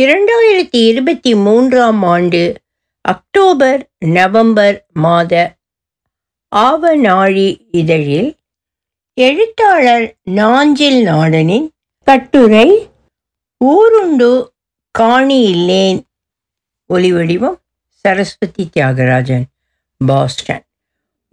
[0.00, 2.54] இரண்டாயிரத்தி இருபத்தி மூன்றாம் ஆண்டு
[3.00, 5.56] அக்டோபர் நவம்பர் மாத
[6.56, 8.36] ஆவநாழி இதழில்
[9.14, 11.68] எழுத்தாளர் நாஞ்சில் நாடனின்
[12.04, 12.88] கட்டுரை
[13.64, 14.48] ஊருண்டு
[14.98, 16.00] காணியில்லேன்
[16.94, 19.44] ஒலிவடிவம் சரஸ்வதி தியாகராஜன்
[20.06, 20.64] பாஸ்டன்.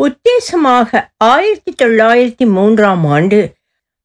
[0.03, 3.53] உத்தேசமாக ஆயிரத்தி தொள்ளாயிரத்தி மூன்றாம் ஆண்டு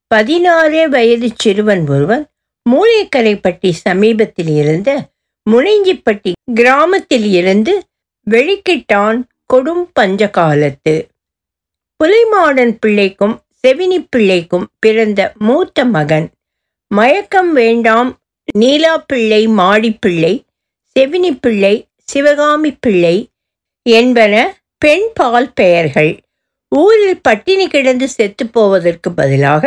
[0.06, 2.33] பதினாறு வயது சிறுவன் ஒருவன்
[2.70, 4.90] மூளைக்கரைப்பட்டி சமீபத்தில் இருந்த
[5.50, 7.72] முனைஞ்சிப்பட்டி கிராமத்தில் இருந்து
[8.30, 9.18] வெளிக்கிட்டான்
[9.52, 10.94] கொடும் பஞ்சகாலத்து.
[12.00, 16.26] புலிமாடன் பிள்ளைக்கும் செவினி பிள்ளைக்கும் பிறந்த மூத்த மகன்.
[16.90, 18.10] மயக்கம் வேண்டாம்
[18.52, 20.34] நீலா பிள்ளை மாடிப்பிள்ளை
[20.96, 23.16] செவினி பிள்ளை சிவகாமி பிள்ளை
[23.86, 24.34] என்பன
[24.78, 26.12] பெண் பால் பெயர்கள்.
[26.72, 29.64] ஊரில் பட்டினி கிடந்து செத்து போவதற்கு பதிலாக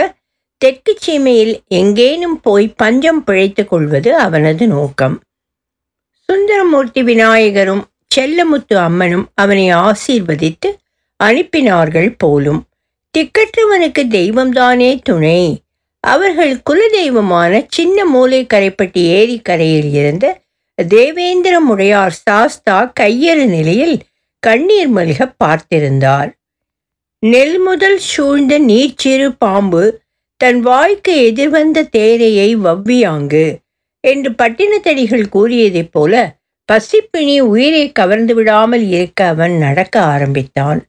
[0.58, 5.22] தெற்கு சீமையில் எங்கேனும் போய் பஞ்சம் பிழைத்துக் கொள்வது அவனது நோக்கம்.
[6.12, 7.84] சுந்தரமூர்த்தி விநாயகரும்
[8.16, 10.70] செல்லமுத்து அம்மனும் அவனை ஆசீர்வதித்து
[11.24, 12.66] அனுப்பினார்கள் போலும்.
[13.18, 15.62] திக்கற்றவனுக்கு தெய்வம்தானே துணை.
[16.00, 20.42] அவர்கள் குலதெய்வமான சின்ன மூலை கரைப்பட்டி ஏரிக்கரையில் இருந்த
[20.88, 24.00] தேவேந்திர முடையார் சாஸ்தா கையறு நிலையில்
[24.40, 26.30] கண்ணீர் மல்க பார்த்திருந்தார்.
[27.20, 30.02] நெல் முதல் சூழ்ந்த நீர்ச்சிறு பாம்பு
[30.42, 33.48] தன் வாய்க்கு எதிர்வந்த தேரையை வவ்வியாங்கு
[34.04, 36.14] என்று பட்டினத்தடிகள் கூறியதைப் போல
[36.70, 40.80] பசிப்பிணி உயிரை கவர்ந்து விடாமல் இருக்க அவன் நடக்க ஆரம்பித்தான்.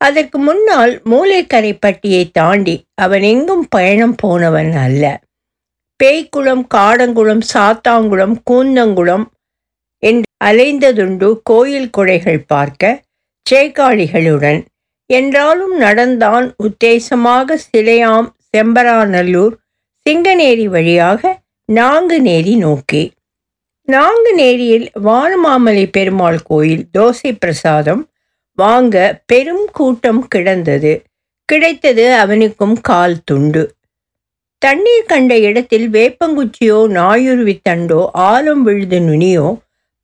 [0.00, 5.04] அதற்கு முன்னால் மூளைக்கரைப்பட்டியை தாண்டி அவன் எங்கும் பயணம் போனவன் அல்ல.
[6.00, 9.26] பேய்க்குளம் காடங்குளம் சாத்தாங்குளம் கூந்தங்குளம்
[10.02, 13.02] என்று அலைந்ததுண்டு கோயில் கொடைகள் பார்க்க
[13.46, 14.60] சேக்காளிகளுடன்.
[15.10, 19.54] என்றாலும் நடந்தான் உத்தேசமாக சிலையாம் செம்பராநல்லூர்
[20.06, 21.20] சிங்கநேரி வழியாக
[21.68, 23.02] நாங்குநேரி நோக்கி.
[23.88, 28.02] நாங்குநேரியில் வானமாமலை பெருமாள் கோயில் தோசை பிரசாதம்
[28.58, 30.92] வாங்க பெரும் கூட்டம் கிடந்தது.
[31.48, 33.62] கிடைத்தது அவனுக்கும் கால் துண்டு.
[34.62, 39.46] தண்ணீர் கண்ட இடத்தில் வேப்பங்குச்சியோ நாயுருவி தண்டோ ஆலம் விழுது நுனியோ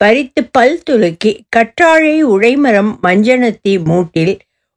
[0.00, 4.34] பறித்து பல் துலுக்கி கற்றாழை உடைமரம் மஞ்சனத்தி மூட்டில்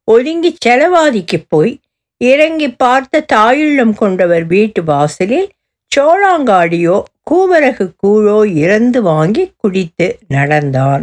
[0.08, 1.72] ஒதுங்கி செலவாதிக்கு போய்
[2.20, 5.48] இறங்கி பார்த்த தாயுள்ளம் கொண்டவர் வீட்டு வாசலில்
[5.92, 6.96] சோழாங்காடியோ
[7.30, 11.02] கூவரகு கூழோ இறந்து வாங்கி குடித்து நடந்தான்.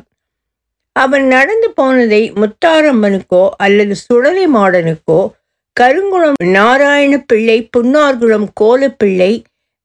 [0.95, 5.19] அவன் நடந்து போனதை முத்தாரம்மனுக்கோ அல்லது சுடலை மாடனுக்கோ
[5.79, 9.31] கருங்குளம் நாராயண பிள்ளை புன்னார்குளம் கோலப்பிள்ளை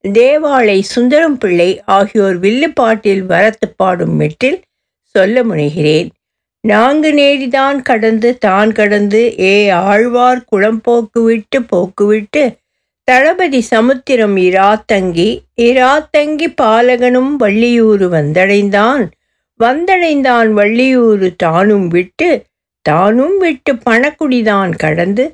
[0.04, 4.58] தேவாலை சுந்தரம் பிள்ளை ஆகியோர் வில்லுப்பாட்டில் வரத்து பாடும் மெட்டில்
[5.14, 6.08] சொல்ல முனைகிறேன்.
[6.64, 12.42] நான்கு நேரிதான் கடந்து தான் கடந்து ஏ ஆழ்வார் குளம் போக்குவிட்டு போக்குவிட்டு
[13.04, 15.26] தளபதி சமுத்திரம் இராத்தங்கி
[15.60, 19.04] இராத்தங்கி பாலகனும் வள்ளியூரு வந்தடைந்தான்.
[19.60, 22.30] வந்தடைந்தான் வள்ளியூரு தானும் விட்டு
[22.82, 25.24] தானும் விட்டு பணக்குடிதான் கடந்து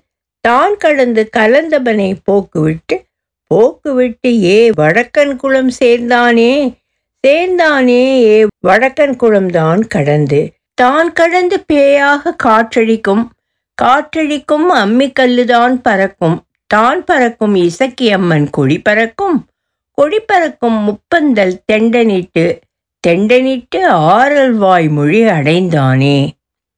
[0.44, 2.96] தான் கடந்து கலந்தவனை போக்குவிட்டு
[3.50, 6.52] போக்குவிட்டு ஏ வடக்கன் குளம் சேர்ந்தானே
[7.24, 10.40] சேர்ந்தானே ஏ வடக்கன் குளம்தான் கடந்து.
[10.78, 13.24] தான் கடந்து பேயாக காற்றழிக்கும்
[13.78, 16.36] காற்றழிக்கும் அம்மிக்கல்லுதான் பறக்கும்.
[16.70, 19.38] தான் பறக்கும் இசக்கியம்மன் கொடி பறக்கும்.
[19.98, 22.46] கொடி பறக்கும் முப்பந்தல் தெண்டனிட்டு
[23.04, 23.80] தெண்டனிட்டு
[24.14, 26.18] ஆரல் வாய்மொழி அடைந்தானே.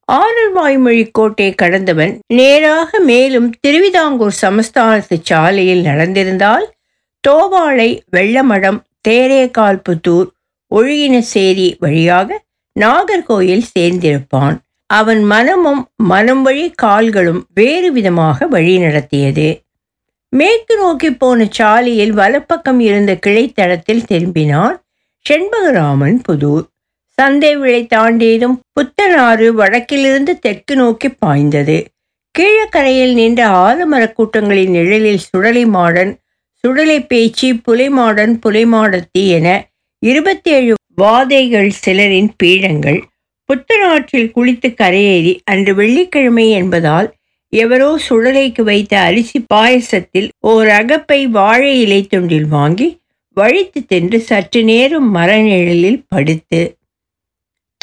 [0.09, 6.66] ஆரல் வாய்மொழி கோட்டை கடந்தவன் நேராக மேலும் திருவிதாங்கூர் சமஸ்தானத்து சாலையில் நடந்திருந்தால்
[7.25, 10.28] தோவாளை வெள்ளமடம் தேரேகால்புத்தூர்
[10.71, 12.39] ஒழுகினசேரி வழியாக
[12.81, 14.58] நாகர்கோயில் சேர்ந்திருப்பான்.
[14.86, 19.62] அவன் மனமும் மனம் வழி கால்களும் வேறு விதமாக வழி நடத்தியது.
[20.28, 24.76] மேற்கு நோக்கி போன சாலையில் வலப்பக்கம் இருந்த கிளைத்தடத்தில் திரும்பினான்
[25.28, 26.66] செண்பகராமன் புதூர்
[27.04, 31.86] சந்தை விளை தாண்டியதும் புத்தனாறு வடக்கிலிருந்து தெற்கு நோக்கி பாய்ந்தது.
[32.38, 36.19] கீழக்கரையில் நின்ற ஆலமரக் கூட்டங்களின் நிழலில் சுடலை மாடன்
[36.64, 39.69] சுடலை பேச்சு புலைமாடன் புலைமாடத்தி என
[40.03, 43.01] இருபத்தேழு வாதைகள் சிலரின் பீடங்கள்.
[43.48, 47.09] புத்தனாற்றில் குளித்து கரையேறி அன்று வெள்ளிக்கிழமை என்பதால்
[47.53, 52.89] எவரோ சுடலைக்கு வைத்த அரிசி பாயசத்தில் ஓர் அகப்பை வாழை இலை துண்டில் வாங்கி
[53.36, 56.60] வழித்து தின்று சற்று நேரம் மரநிழலில் படுத்து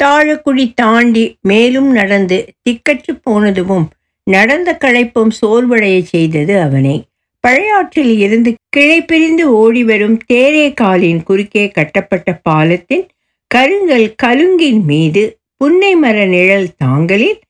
[0.02, 3.86] தாழக்குடி தாண்டி மேலும் நடந்து திக்கற்று போனதுவும்
[4.26, 6.96] நடந்த களைப்பும் சோர்வடைய செய்தது அவனை.
[7.40, 13.08] பழையாற்றில் இருந்து கிளை பிரிந்து ஓடி வரும் தேரேகாலின் குறுக்கே கட்டப்பட்ட பாலத்தின்
[13.54, 17.40] கருங்கல் கலுங்கின் மீது புன்னை மர நிழல் தாங்களில்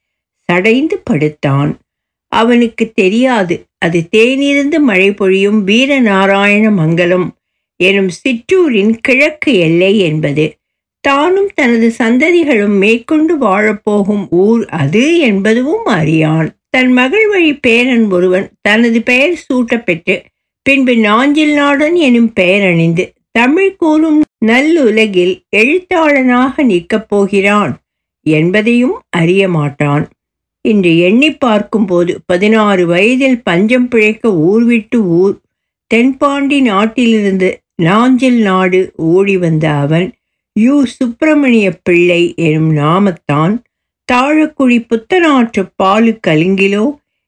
[0.53, 1.79] சடைந்து படுத்தான்.
[2.29, 7.37] அவனுக்கு தெரியாது அது தேனிருந்து மழை பொழியும் வீரநாராயண மங்கலம்
[7.77, 10.57] எனும் சிற்றூரின் கிழக்கு எல்லை என்பது.
[11.01, 16.58] தானும் தனது சந்ததிகளும் மேற்கொண்டு வாழப்போகும் ஊர் அது என்பதுவும் அறியான்.
[16.71, 20.17] தன் மகள் வழி பேரன் ஒருவன் தனது பெயர் சூட்டப்பெற்று
[20.63, 27.73] பின்பு நாஞ்சில் நாடன் எனும் பெயர் அணிந்து தமிழ் கூறும் நல்லுலகில் எழுத்தாளனாக நிற்கப் போகிறான்
[28.27, 30.09] என்பதையும் அறிய மாட்டான்.
[30.61, 35.37] இன்று எண்ணி பார்க்கும்போது பதினாறு வயதில் பஞ்சம் பிழைக்க ஊர் விட்டு ஊர்
[35.87, 37.49] தென்பாண்டி நாட்டிலிருந்து
[37.83, 40.07] நாஞ்சில் நாடு ஓடி வந்த அவன்
[40.53, 40.85] யு.
[40.85, 43.55] சுப்பிரமணிய பிள்ளை எனும் நாமத்தான்
[44.13, 46.85] தாழக்குழி புத்தனாற்று பாலு கலுங்கிலோ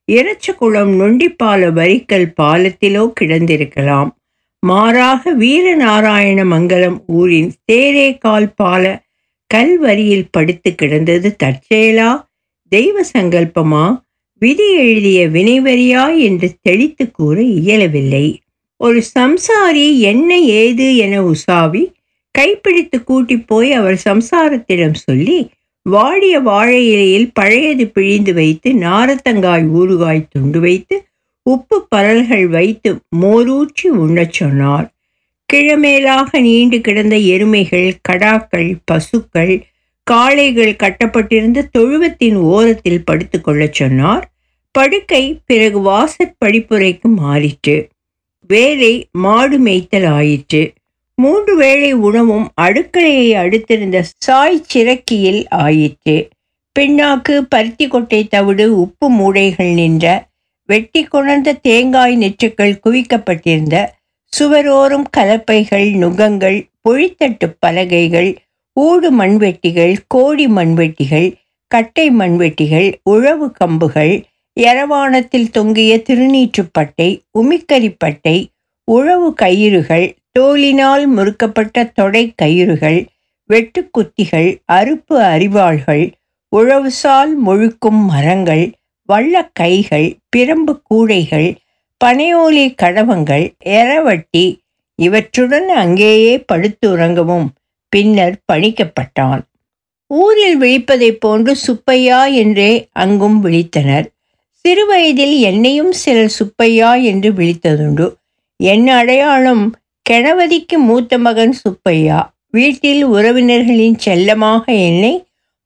[0.09, 4.11] இறச்சகுளம் நொண்டிப்பால வரிக்கல் பாலத்திலோ கிடந்திருக்கலாம்.
[4.63, 8.85] மாறாக வீரநாராயண மங்கலம் ஊரின் தேரேகால் பால
[9.55, 12.11] கல்வரியில் படுத்து கிடந்தது தற்செயலா?
[12.73, 13.85] தெய்வ சங்கல்பமா?
[14.43, 16.19] விதி எழுதிய வினைவரியா?
[16.19, 18.27] என்று தெளித்து கூற இயலவில்லை.
[18.77, 21.93] ஒரு சம்சாரி என்ன ஏது என உசாவி
[22.31, 25.39] கைப்பிடித்து கூட்டி போய் அவர் சம்சாரத்திடம் சொல்லி
[25.91, 30.97] வாடிய வாழை இலையில் பழையது பிழிந்து வைத்து நாரத்தங்காய் ஊறுகாய் துண்டு வைத்து
[31.43, 32.91] உப்பு பரல்கள் வைத்து
[33.21, 34.87] மோரூற்றி உண்ணச் சொன்னார்.
[35.53, 39.55] கிழமேலாக நீண்டு கிடந்த எருமைகள் கடாக்கள் பசுக்கள்
[40.03, 44.25] காளைகள் கட்டப்பட்டிருந்த தொழுவத்தின் ஓரத்தில் படுத்துக்கொள்ளச் சொன்னார்.
[44.71, 47.77] படுக்கை பிறகு வாசற் படிப்புரைக்கு மாறிற்று.
[48.49, 50.63] வேலை மாடு மேய்த்தல் ஆயிற்று.
[51.23, 56.17] மூன்று வேளை உணவும் அடுக்கலையை அடுத்திருந்த சாய் சிறக்கியில் ஆயிற்று.
[56.79, 60.07] பின்னாக்கு பருத்தி கொட்டை தவிடு உப்பு மூடைகள் நின்ற
[60.69, 63.77] வெட்டி கொணர்ந்த தேங்காய் நெற்றுக்கள் குவிக்கப்பட்டிருந்த
[64.33, 66.59] சுவரோரும் கலப்பைகள் நுகங்கள்
[66.89, 68.31] பொழித்தட்டு பலகைகள்
[68.77, 71.29] ஊடு மண்வெட்டிகள் கோடி மண்வெட்டிகள்
[71.71, 74.15] கட்டை மண்வெட்டிகள் உழவு கம்புகள்
[74.57, 77.09] எரவானத்தில் தொங்கிய திருநீற்றுப்பட்டை
[77.39, 78.37] உமிக்கரிப்பட்டை
[78.89, 80.07] உழவு கயிறுகள்
[80.39, 83.07] தோலினால் முறுக்கப்பட்ட தொடை கயிறுகள்
[83.49, 86.13] வெட்டுக்குத்திகள் அறுப்பு அரிவாள்கள்
[86.57, 88.73] உழவுசால் முழுக்கும் மரங்கள்
[89.07, 91.57] வள்ள கைகள் பிரம்பு கூடைகள்
[92.05, 94.59] பனையோலி கடவங்கள் எரவட்டி
[94.97, 97.47] இவற்றுடன் அங்கேயே படுத்து உறங்கவும்
[97.89, 99.41] பின்னர் பணிக்கப்பட்டான்.
[100.07, 104.07] ஊரில் விழிப்பதைப் போன்று சுப்பையா என்றே அங்கும் விழித்தனர்.
[104.65, 108.15] சிறுவயதில் என்னையும் சிலர் சுப்பையா என்று விழித்ததுண்டு.
[108.57, 109.75] என் அடையாளம்
[110.07, 112.21] கெணவதிக்கு மூத்த மகன் சுப்பையா
[112.51, 115.13] வீட்டில் உறவினர்களின் செல்லமாக என்னை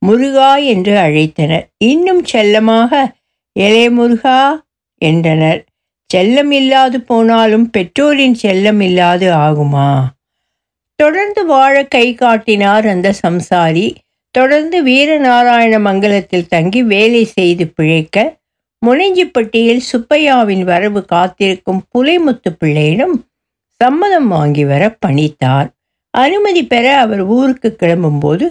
[0.02, 1.64] முருகா என்று அழைத்தனர்.
[1.84, 2.90] இன்னும் செல்லமாக
[3.56, 4.38] எலே முருகா
[5.02, 5.60] என்றனர்.
[6.10, 9.88] செல்லம் இல்லாது போனாலும் பெற்றோரின் செல்லம் இல்லாது ஆகுமா?
[10.96, 13.86] தொடர்ந்து வாழ கை காட்டினார் அந்த சம்சாரி.
[14.34, 18.16] தொடர்ந்து வீரநாராயண மங்கலத்தில் தங்கி வேலை செய்து பிழைக்க
[18.82, 23.14] முனைஞ்சிப்பட்டியில் சுப்பையாவின் வரவு காத்திருக்கும் புலைமுத்து பிள்ளையிடம்
[23.80, 25.68] சம்மதம் வாங்கி வர பணித்தார்.
[26.10, 28.46] அனுமதி பெற அவர் ஊருக்கு கிளம்பும்போது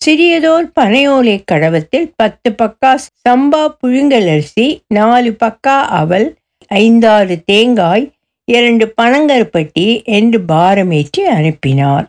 [0.00, 2.92] சிறியதோர் பனையோலை கடவத்தில் பத்து பக்கா
[3.28, 6.28] சம்பா புழுங்கல் அரிசி நாலு பக்கா அவல்
[6.70, 8.04] ஐந்தாறு தேங்காய்
[8.44, 12.06] இரண்டு பனங்கருப்பட்டி என்று பாரமேற்றி அனுப்பினார்.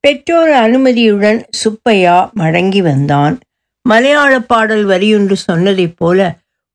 [0.00, 3.34] பெற்றோர் அனுமதியுடன் சுப்பையா மடங்கி வந்தான்.
[3.82, 6.20] மலையாள பாடல் வரியொன்று சொன்னதைப் போல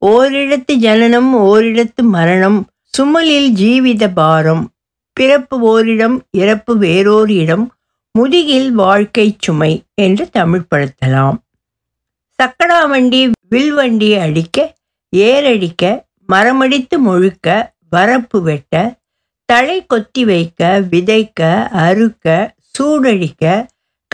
[0.05, 2.59] ஓரிடத்து ஜனனம் ஓரிடத்து மரணம்
[2.93, 4.63] சுமலில் ஜீவித பாரம்
[5.17, 7.65] பிறப்பு ஓரிடம் இறப்பு வேறோர் இடம்
[8.11, 11.37] முதுகில் வாழ்க்கை சுமை என்று தமிழ்படுத்தலாம்
[12.39, 14.75] சக்கடா வண்டி வில்வண்டி அடிக்க
[15.15, 15.83] ஏரடிக்க
[16.29, 17.47] மரமடித்து முழுக்க
[17.95, 18.73] வரப்பு வெட்ட
[19.49, 21.41] தழை கொத்தி வைக்க விதைக்க
[21.85, 23.45] அறுக்க சூடழிக்க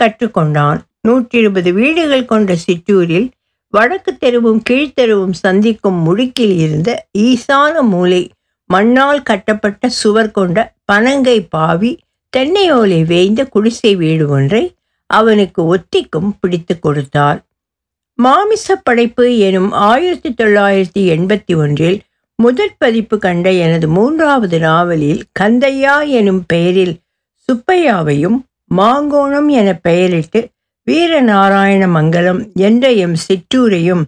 [0.02, 0.78] கற்றுக்கொண்டான்.
[1.00, 3.28] நூற்றி இருபது வீடுகள் கொண்ட சிற்றூரில்
[3.74, 8.22] வடக்கு தெருவும் கீழ்த்தெருவும் சந்திக்கும் முடுக்கில் இருந்த ஈசான மூலை
[8.70, 11.90] மண்ணால் கட்டப்பட்ட சுவர் கொண்ட பனங்கை பாவி
[12.36, 14.74] தென்னையோலை வேய்ந்த குடிசை வீடு ஒன்றை
[15.06, 17.40] அவனுக்கு ஒத்திக்கும் பிடித்து கொடுத்தார்
[18.14, 22.00] மாமிச படைப்பு எனும் ஆயிரத்தி தொள்ளாயிரத்தி எண்பத்தி ஒன்றில்
[22.42, 26.94] முதற் பதிப்பு கண்ட எனது மூன்றாவது நாவலில் கந்தையா எனும் பெயரில்
[27.48, 28.38] சுப்பையாவையும்
[28.76, 30.40] மாங்கோணம் என பெயரிட்டு
[30.86, 34.02] வீரநாராயண மங்கலம் என்ற எம் சிற்றூரையும்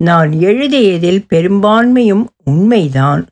[0.00, 3.22] நான் எழுதியதில் பெரும்பான்மையும் உண்மைதான்.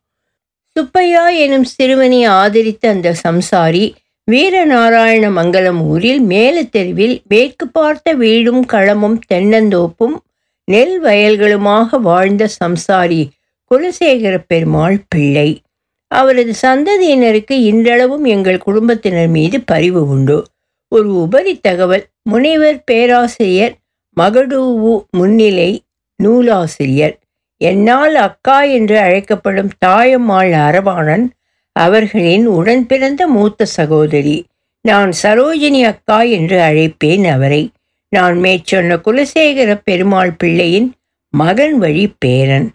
[0.77, 3.93] சுப்பையா எனும் சிறுவனை ஆதரித்த அந்த சம்சாரி
[4.31, 10.17] வீரநாராயண மங்கலம் ஊரில் மேலத்தெருவில் மேற்கு பார்த்த வீடும் களமும் தென்னந்தோப்பும்
[10.65, 13.23] நெல் வயல்களுமாக வாழ்ந்த சம்சாரி
[13.71, 15.63] குலசேகர பெருமாள் பிள்ளை.
[16.09, 20.45] அவரது சந்ததியினருக்கு இன்றளவும் எங்கள் குடும்பத்தினர் மீது பரிவு உண்டு.
[20.89, 23.75] ஒரு உபரி தகவல் முனைவர் பேராசிரியர்
[24.17, 25.83] மகடூவு முன்னிலை
[26.17, 27.17] நூலாசிரியர்.
[27.61, 31.27] என்னால் அக்கா என்று அழைக்கப்படும் தாயம்மாள் அரவாணன்
[31.73, 34.47] அவர்களின் உடன் பிறந்த மூத்த சகோதரி.
[34.81, 37.71] நான் சரோஜினி அக்கா என்று அழைப்பேன் அவரை.
[38.09, 40.89] நான் மேற்சொன்ன குலசேகர பெருமாள் பிள்ளையின்
[41.29, 42.69] மகன் வழி பேரன்.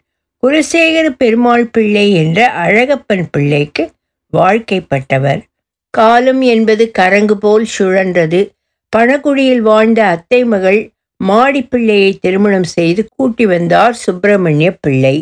[0.44, 3.92] குலசேகர பெருமாள் பிள்ளை என்ற அழகப்பன் பிள்ளைக்கு
[4.34, 5.42] வாழ்க்கைப்பட்டவர்.
[5.90, 8.42] காலம் என்பது கரங்கு போல் சுழன்றது.
[8.96, 10.80] பணக்குடியில் வாழ்ந்த அத்தை மகள்
[11.28, 15.16] மாடிப்பிள்ளையை திருமணம் செய்து கூட்டி வந்தார் சுப்பிரமணிய பிள்ளை.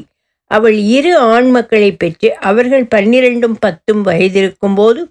[0.51, 5.01] அவள் இரு ஆண் மக்களை பெற்று அவர்கள் பன்னிரண்டும் பத்தும் வயதிருக்கும் போது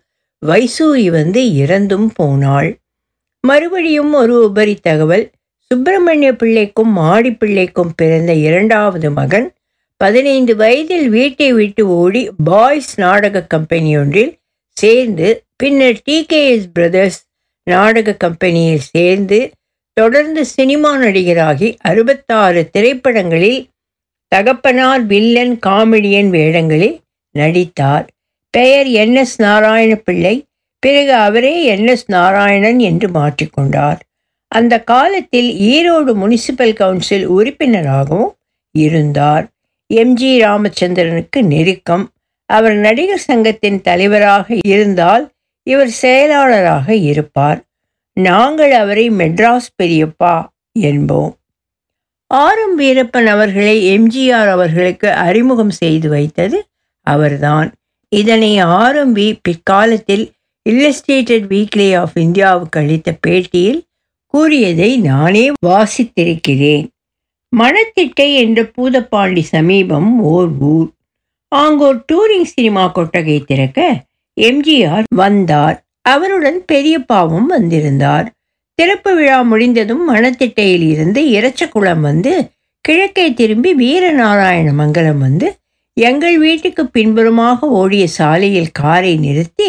[0.43, 2.71] வைசூரி வந்து இறந்தும் போனாள்.
[3.45, 5.25] மறுபடியும் ஒரு உபரி தகவல்
[5.71, 9.49] சுப்பிரமணிய பிள்ளைக்கும் மாடிப்பிள்ளைக்கும் பிறந்த இரண்டாவது மகன்
[10.01, 14.33] பதினைந்து வயதில் வீட்டை விட்டு ஓடி பாய்ஸ் நாடக கம்பெனி ஒன்றில்
[14.77, 17.21] சேர்ந்து பின்னர் டிகேஎஸ் பிரதர்ஸ்
[17.67, 19.39] நாடக கம்பெனியில் சேர்ந்து
[19.95, 23.69] தொடர்ந்து சினிமா நடிகராகி அறுபத்தாறு திரைப்படங்களில்
[24.29, 26.97] தகப்பனார் வில்லன் காமெடியன் வேடங்களில்
[27.35, 28.07] நடித்தார்.
[28.51, 30.35] பெயர் என் எஸ் நாராயண பிள்ளை
[30.79, 34.01] பிறகு அவரே என் எஸ் நாராயணன் என்று மாற்றிக்கொண்டார்
[34.49, 38.33] அந்த காலத்தில் ஈரோடு முனிசிபல் கவுன்சில் உறுப்பினராகவும்
[38.75, 39.45] இருந்தார்.
[39.95, 42.05] எம்ஜி ராமச்சந்திரனுக்கு நெருக்கம்.
[42.47, 45.25] அவர் நடிகர் சங்கத்தின் தலைவராக இருந்தால்
[45.67, 47.61] இவர் செயலாளராக இருப்பார்.
[48.12, 50.47] நாங்கள் அவரை மெட்ராஸ் பெரியப்பா
[50.78, 51.33] என்போம்.
[52.26, 56.69] ஆரம் வீரப்பன் அவர்களை எம்ஜிஆர் அவர்களுக்கு அறிமுகம் செய்து வைத்தது
[57.00, 57.73] அவர்தான்.
[58.09, 60.33] இதனை ஆரம்பி பிற்காலத்தில்
[60.71, 63.81] இல்லஸ்டேட்டட் வீக்லி ஆஃப் இந்தியாவுக்கு அளித்த பேட்டியில்
[64.26, 66.88] கூறியதை நானே வாசித்திருக்கிறேன்.
[67.49, 70.90] மணத்திட்டை என்ற பூதப்பாண்டி சமீபம் ஓர் ஊர்.
[71.49, 74.04] ஆங்கோர் டூரிங் சினிமா கொட்டகை திறக்க
[74.40, 75.82] எம்ஜிஆர் வந்தார்.
[76.02, 78.26] அவருடன் பெரியப்பாவும் வந்திருந்தார்.
[78.75, 82.32] திறப்பு விழா முடிந்ததும் மணத்திட்டையில் இருந்து இறச்சக்குளம் வந்து
[82.85, 85.49] கிழக்கே திரும்பி வீரநாராயண மங்கலம் வந்து
[85.97, 89.68] எங்கள் வீட்டுக்கு பின்புறமாக ஓடிய சாலையில் காரை நிறுத்தி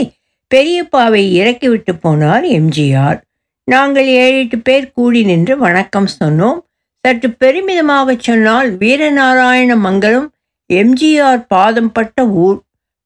[0.52, 3.20] பெரியப்பாவை இறக்கிவிட்டு போனார் எம்ஜிஆர்.
[3.68, 6.58] நாங்கள் ஏழு எட்டு பேர் கூடி நின்று வணக்கம் சொன்னோம்.
[7.06, 10.28] சற்று பெருமிதமாக சொன்னால் வீரநாராயண மங்கலம்
[10.70, 12.60] எம்ஜிஆர் பாதம் பட்ட ஊர்.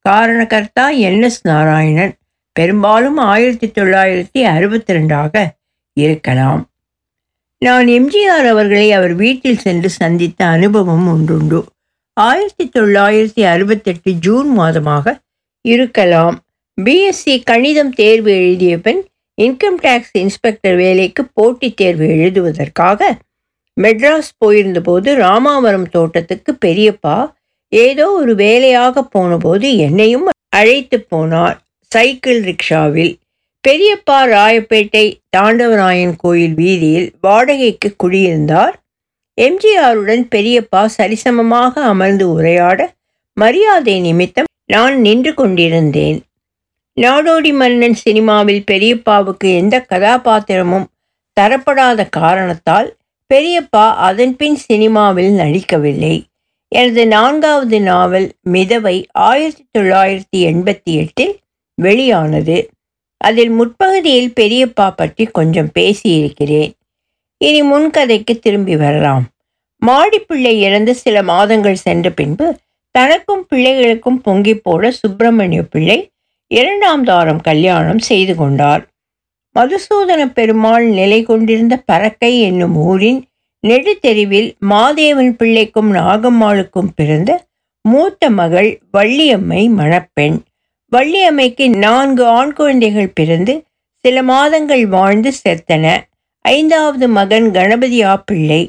[0.09, 2.13] காரணகர்த்தா என் எஸ் நாராயணன்.
[2.57, 5.43] பெரும்பாலும் ஆயிரத்தி தொள்ளாயிரத்தி அறுபத்தி ரெண்டாக
[5.97, 6.61] இருக்கலாம்.
[7.61, 11.59] நான் எம்ஜிஆர் அவர்களை அவர் வீட்டில் சென்று சந்தித்த அனுபவம் ஒன்றுண்டு.
[12.17, 15.15] ஆயிரத்தி தொள்ளாயிரத்தி அறுபத்தெட்டு ஜூன் மாதமாக
[15.65, 16.35] இருக்கலாம்.
[16.77, 19.01] பிஎஸ்சி கணிதம் தேர்வு எழுதிய பின்
[19.37, 23.09] இன்கம் டேக்ஸ் இன்ஸ்பெக்டர் வேலைக்கு போட்டித் தேர்வு எழுதுவதற்காக
[23.77, 27.17] மெட்ராஸ் போயிருந்தபோது ராமாவரம் தோட்டத்துக்கு பெரியப்பா
[27.71, 31.57] ஏதோ ஒரு வேலையாக போனபோது என்னையும் அழைத்து போனார்.
[31.91, 33.13] சைக்கிள் ரிக்ஷாவில்
[33.67, 35.05] பெரியப்பா ராயப்பேட்டை
[35.37, 38.75] தாண்டவராயன் கோயில் வீதியில் வாடகைக்கு குடியிருந்தார்.
[39.37, 42.79] எம்ஜிஆருடன் பெரியப்பா சரிசமமாக அமர்ந்து உரையாட
[43.33, 46.19] மரியாதை நிமித்தம் நான் நின்று கொண்டிருந்தேன்.
[46.97, 50.87] நாடோடி மன்னன் சினிமாவில் பெரியப்பாவுக்கு எந்த கதாபாத்திரமும்
[51.37, 52.95] தரப்படாத காரணத்தால்
[53.33, 56.15] பெரியப்பா அதன்பின் சினிமாவில் நடிக்கவில்லை.
[56.67, 61.35] எனது நான்காவது நாவல் மிதவை ஆயிரத்தி தொள்ளாயிரத்தி எண்பத்தி எட்டில்
[61.81, 62.57] வெளியானது.
[63.17, 66.71] அதில் முற்பகுதியில் பெரியப்பா பற்றி கொஞ்சம் பேசியிருக்கிறேன்.
[67.37, 69.25] இனி முன்கதைக்கு திரும்பி வரலாம்.
[69.85, 72.57] மாடிப்பிள்ளை இறந்து சில மாதங்கள் சென்ற பின்பு
[72.91, 76.09] தனக்கும் பிள்ளைகளுக்கும் பொங்கி போட சுப்பிரமணிய பிள்ளை
[76.47, 78.87] இரண்டாம் தாரம் கல்யாணம் செய்து கொண்டார்.
[79.55, 83.25] மதுசூதன பெருமாள் நிலை கொண்டிருந்த பறக்கை என்னும் ஊரின்
[83.67, 87.45] நெடுத்தெருவில் மாதேவன் பிள்ளைக்கும் நாகம்மாளுக்கும் பிறந்த
[87.81, 90.37] மூத்த மகள் வள்ளியம்மை மணப்பெண்.
[90.95, 93.63] வள்ளியம்மைக்கு நான்கு ஆண் குழந்தைகள் பிறந்து
[93.95, 95.97] சில மாதங்கள் வாழ்ந்து செத்தன.
[96.41, 98.61] ஐந்தாவது மகன் கணபதியா பிள்ளை.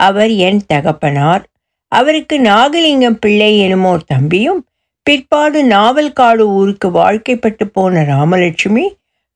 [0.00, 1.46] அவர் என் தகப்பனார்.
[1.88, 4.66] அவருக்கு நாகலிங்கம் பிள்ளை எனுமோர் தம்பியும்
[5.02, 8.84] பிற்பாடு நாவல்காடு ஊருக்கு வாழ்க்கைப்பட்டு போன ராமலட்சுமி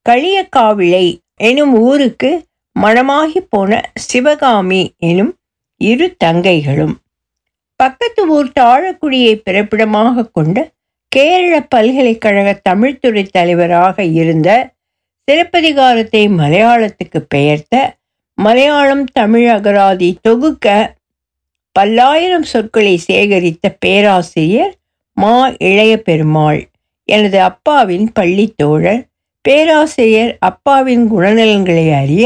[0.09, 5.37] களியக்காவிளை எனும் ஊருக்கு மணமாகி போன சிவகாமி எனும்
[5.77, 6.95] இரு தங்கைகளும்.
[7.77, 10.71] பக்கத்து ஊர் தாழக்குடியை பிறப்பிடமாக கொண்ட
[11.09, 14.49] கேரள பல்கலைக்கழக தமிழ்துறை தலைவராக இருந்த
[15.29, 17.75] சிலப்பதிகாரத்தை மலையாளத்துக்கு பெயர்த்த
[18.39, 20.67] மலையாளம் தமிழ் அகராதி தொகுக்க
[21.77, 24.75] பல்லாயிரம் சொற்களை சேகரித்த பேராசிரியர்
[25.17, 25.35] மா.
[25.59, 26.61] இளைய பெருமாள்
[27.09, 29.03] எனது அப்பாவின் பள்ளி தோழர்.
[29.45, 32.25] பேராசிரியர் அப்பாவின் குணநலன்களை அறிய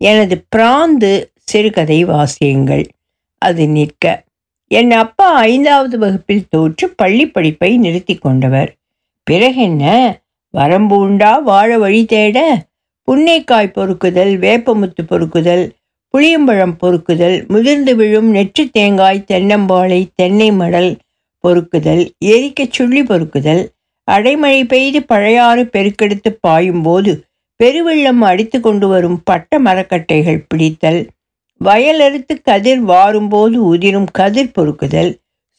[0.00, 1.10] எனது பிராந்து
[1.44, 2.84] சிறுகதை வாசியுங்கள்
[3.42, 4.04] அது நிற்க
[4.72, 8.70] என் அப்பா ஐந்தாவது வகுப்பில் தோற்று பள்ளி படிப்பை நிறுத்தி கொண்டவர்.
[9.30, 9.84] பிறகென்ன
[10.54, 12.38] வரம்பு உண்டா வாழ வழி தேட?
[13.08, 15.64] புன்னைக்காய் பொறுக்குதல் வேப்பமுத்து பொறுக்குதல்
[16.14, 20.90] புளியம்பழம் பொறுக்குதல் முதிர்ந்து விழும் நெற்று தேங்காய் தென்னம்பாளை தென்னை மடல்
[21.44, 23.62] பொறுக்குதல் எரிக்கச் சுள்ளி பொறுக்குதல்
[24.08, 27.12] அடைமழை பெய்து பழையாறு பெருக்கெடுத்து பாயும்போது
[27.60, 31.00] பெருவெள்ளம் அடித்து கொண்டு வரும் பட்ட மரக்கட்டைகள் பிடித்தல்
[31.62, 35.12] வயலறுத்து கதிர் வாரும்போது உதிரும் கதிர் பொறுக்குதல்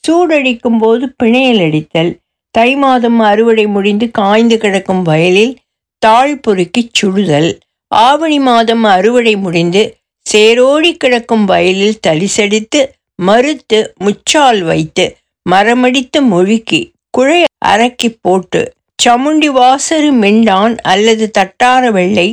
[0.04, 2.12] சூடடிக்கும் போது பிணையல் அடித்தல்
[2.56, 5.54] தை மாதம் அறுவடை முடிந்து காய்ந்து கிடக்கும் வயலில்
[6.02, 7.52] தாழ் பொறுக்கிச் சுடுதல்
[7.92, 9.84] ஆவணி மாதம் அறுவடை முடிந்து
[10.26, 12.82] சேரோடி கிடக்கும் வயலில் தலிசடித்து
[13.20, 15.06] மறுத்து முச்சால் வைத்து
[15.46, 18.62] மரமடித்து முழுக்கி குழை அரக்கி போட்டு
[19.00, 22.28] சமுண்டி வாசரு மெண்டான் அல்லது தட்டார வெள்ளை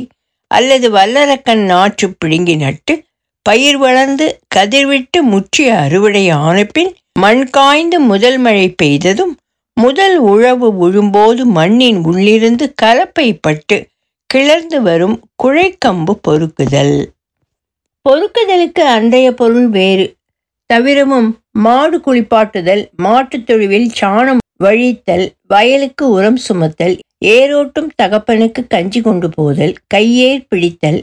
[0.51, 2.93] அல்லது வல்லரக்கன் நாற்று பிடுங்கி நட்டு
[3.45, 9.33] பயிர் வளர்ந்து கதிர்விட்டு முற்றிய அறுவடை ஆனபின் மண் காய்ந்து முதல் மழை பெய்ததும்
[9.77, 13.77] முதல் உழவு உழும்போது மண்ணின் உள்ளிருந்து கலப்பை பட்டு
[14.29, 16.95] கிளர்ந்து வரும் குழைக்கம்பு பொறுக்குதல்.
[18.09, 20.05] பொறுக்குதலுக்கு அன்றைய பொருள் வேறு.
[20.73, 26.95] தவிரமும் மாடு குளிப்பாட்டுதல் மாட்டுத் தொழுவில் சாணம் வழித்தல் வயலுக்கு உரம் சுமத்தல்
[27.25, 30.99] ஏரோட்டும் தகப்பனுக்கு கஞ்சி கொண்டு போதல் கையேர் பிடித்தல்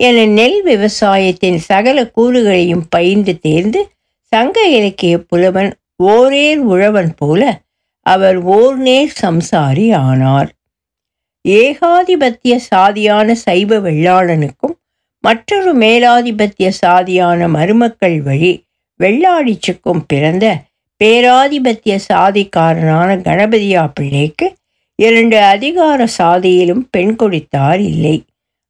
[0.00, 3.80] என நெல் விவசாயத்தின் சகல கூறுகளையும் பயின்று தேர்ந்து
[4.32, 5.70] சங்க இலக்கிய புலவன்
[6.04, 7.42] ஓரேர் உழவன் போல
[8.06, 10.50] அவர் ஓர்நேர் சம்சாரி ஆனார்.
[11.48, 14.76] ஏகாதிபத்திய சாதியான சைவ வெள்ளாளனுக்கும்
[15.24, 18.52] மற்றொரு மேலாதிபத்திய சாதியான மருமக்கள் வழி
[19.00, 20.46] வெள்ளாடிச்சுக்கும் பிறந்த
[21.04, 24.46] பேராதிபத்திய சாதிக்காரனான கணபதியா பிள்ளைக்கு
[24.98, 28.16] இரண்டு அதிகார சாதியிலும் பெண் கொடுத்தார் இல்லை.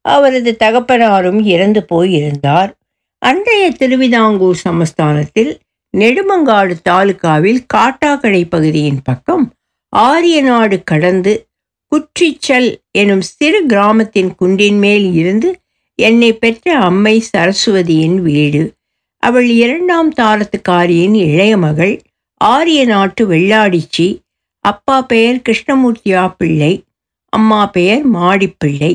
[0.01, 2.77] அவரது தகப்பனாரும் இறந்து போயிருந்தார்.
[3.19, 5.59] அன்றைய திருவிதாங்கூர் சமஸ்தானத்தில்
[5.97, 9.53] நெடுமங்காடு தாலுகாவில் காட்டாக்கடை பகுதியின் பக்கம்
[9.89, 11.47] ஆரியநாடு கடந்து
[11.93, 15.61] குற்றிச்சல் எனும் சிறு கிராமத்தின் குன்றின் மேல் இருந்து
[15.95, 18.75] என்னை பெற்ற அம்மை சரஸ்வதியின் வீடு.
[19.23, 22.01] அவள் இரண்டாம் தாரத்துக்காரியின் இளைய மகள்
[22.35, 24.19] ஆரிய நாட்டு வெள்ளாடிச்சி
[24.61, 26.83] அப்பா பெயர் கிருஷ்ணமூர்த்தியா பிள்ளை
[27.29, 28.93] அம்மா பெயர் மாடிப்பிள்ளை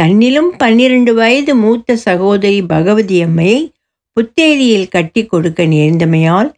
[0.00, 3.60] தன்னிலும் பன்னிரண்டு வயது மூத்த சகோதரி பகவதி அம்மையை
[4.16, 6.50] புத்தேரியில் கட்டி கொடுக்க நேர்ந்தமையால்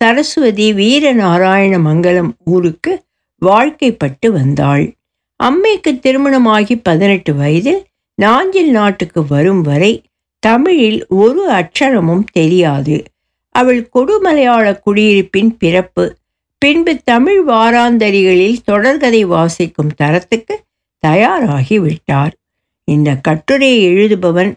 [0.00, 2.92] சரஸ்வதி வீரநாராயண மங்கலம் ஊருக்கு
[3.42, 4.84] வாழ்க்கைப்பட்டு வந்தாள்.
[5.40, 7.80] அம்மைக்கு திருமணமாகி பதினெட்டு வயதில்
[8.18, 9.92] நாஞ்சில் நாட்டுக்கு வரும் வரை
[10.38, 12.96] தமிழில் ஒரு அச்சரமும் தெரியாது.
[13.54, 16.04] அவள் கொடுமலையாள குடியிருப்பின் பிறப்பு
[16.58, 20.54] பின்பு தமிழ் வாராந்தரிகளில் தொடர்கதை வாசிக்கும் தரத்துக்கு
[21.02, 22.34] தயாராகி விட்டார்
[22.84, 24.54] இந்த கட்டுரையை எழுதுபவன்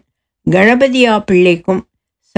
[0.50, 1.86] கணபதியா பிள்ளைக்கும்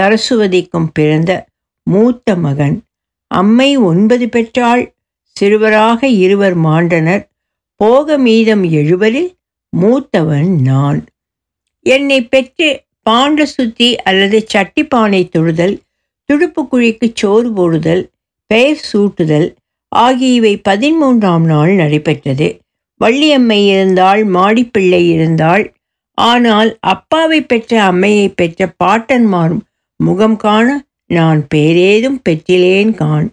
[0.01, 1.47] சரஸ்வதிக்கும் பிறந்த
[1.83, 2.83] மூத்த மகன்.
[3.27, 4.95] அம்மை ஒன்பது பெற்றாள்.
[5.41, 7.29] சிறுவராக இருவர் மாண்டனர்.
[7.75, 9.37] போக மீதம் எழுவரில்
[9.77, 11.05] மூத்தவன் நான்.
[11.83, 15.81] என்னை பெற்று பாண்ட சுத்தி அல்லது சட்டிப்பானை தொழுதல்
[16.25, 18.11] துடுப்பு குழிக்கு சோறு போடுதல்
[18.47, 19.55] பெயர் சூட்டுதல்
[19.89, 22.61] ஆகியவை பதிமூன்றாம் நாள் நடைபெற்றது.
[23.05, 25.73] வள்ளியம்மை இருந்தால் மாடிப்பிள்ளை இருந்தால்
[26.21, 29.61] ஆனால் அப்பாவை பெற்ற அம்மையை பெற்ற பாட்டன்மாரும்
[29.97, 33.33] முகம் காண நான் பேரேதும் பெற்றிலேன் கான்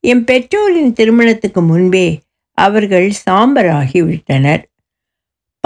[0.00, 2.18] என் பெற்றோரின் திருமணத்துக்கு முன்பே
[2.54, 4.62] அவர்கள் சாம்பராகிவிட்டனர்.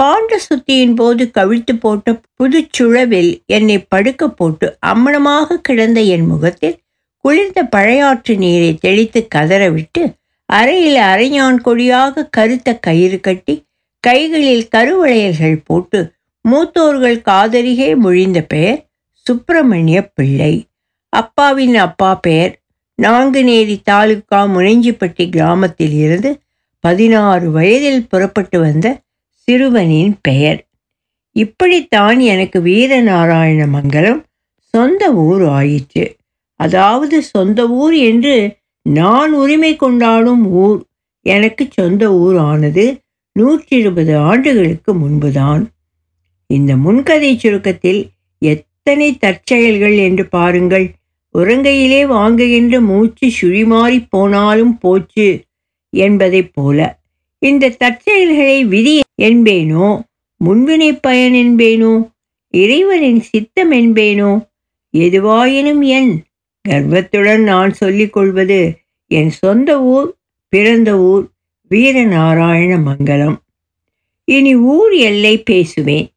[0.03, 6.81] பாண்ட சுத்தியின் போது கவிழ்த்து போட்ட புதுச்சுழவில் என்னை படுக்க போட்டு அம்மணமாக கிடந்த என் முகத்தில்
[7.17, 10.13] குளிர்ந்த பழையாற்று நீரை தெளித்து கதறவிட்டு
[10.45, 13.65] அறையில் அரைஞான் கொடியாக கருத்த கயிறு கட்டி
[13.99, 16.16] கைகளில் கருவளையல்கள் போட்டு
[16.51, 20.65] மூத்தோர்கள் காதலிகே மொழிந்த பெயர் சுப்பிரமணிய பிள்ளை.
[21.09, 22.53] அப்பாவின் அப்பா பெயர்
[23.01, 26.39] நாங்குநேரி தாலுகா முனைஞ்சிப்பட்டி கிராமத்தில் இருந்து
[26.79, 30.67] பதினாறு வயதில் புறப்பட்டு வந்த சிறுவனின் பெயர்.
[31.31, 34.23] இப்படித்தான் எனக்கு வீரநாராயண மங்கலம்
[34.57, 36.15] சொந்த ஊர் ஆயிற்று.
[36.59, 40.79] அதாவது சொந்த ஊர் என்று நான் உரிமை கொண்டாடும் ஊர்.
[41.21, 42.85] எனக்கு சொந்த ஊர் ஆனது
[43.31, 45.63] நூற்றி இருபது ஆண்டுகளுக்கு முன்புதான்.
[46.47, 48.07] இந்த முன்கதை சுருக்கத்தில்
[48.39, 50.91] எத்தனை தற்செயல்கள் என்று பாருங்கள்.
[51.33, 55.41] உறங்கையிலே வாங்குகின்ற மூச்சு சுழிமாறி போனாலும் போச்சு
[55.89, 56.99] என்பதைப் போல.
[57.39, 60.01] இந்த தற்செயல்களை விதி என்பேனோ?
[60.45, 62.11] முன்வினை பயன் என்பேனோ?
[62.49, 64.47] இறைவனின் சித்தம் என்பேனோ?
[64.97, 66.23] எதுவாயினும் என்
[66.61, 70.15] கர்வத்துடன் நான் சொல்லிக் கொள்வது என் சொந்த ஊர்
[70.49, 71.29] பிறந்த ஊர்
[71.69, 73.41] வீரநாராயண மங்கலம்.
[74.25, 76.09] இனி ஊர் எல்லை பேசுவேன்.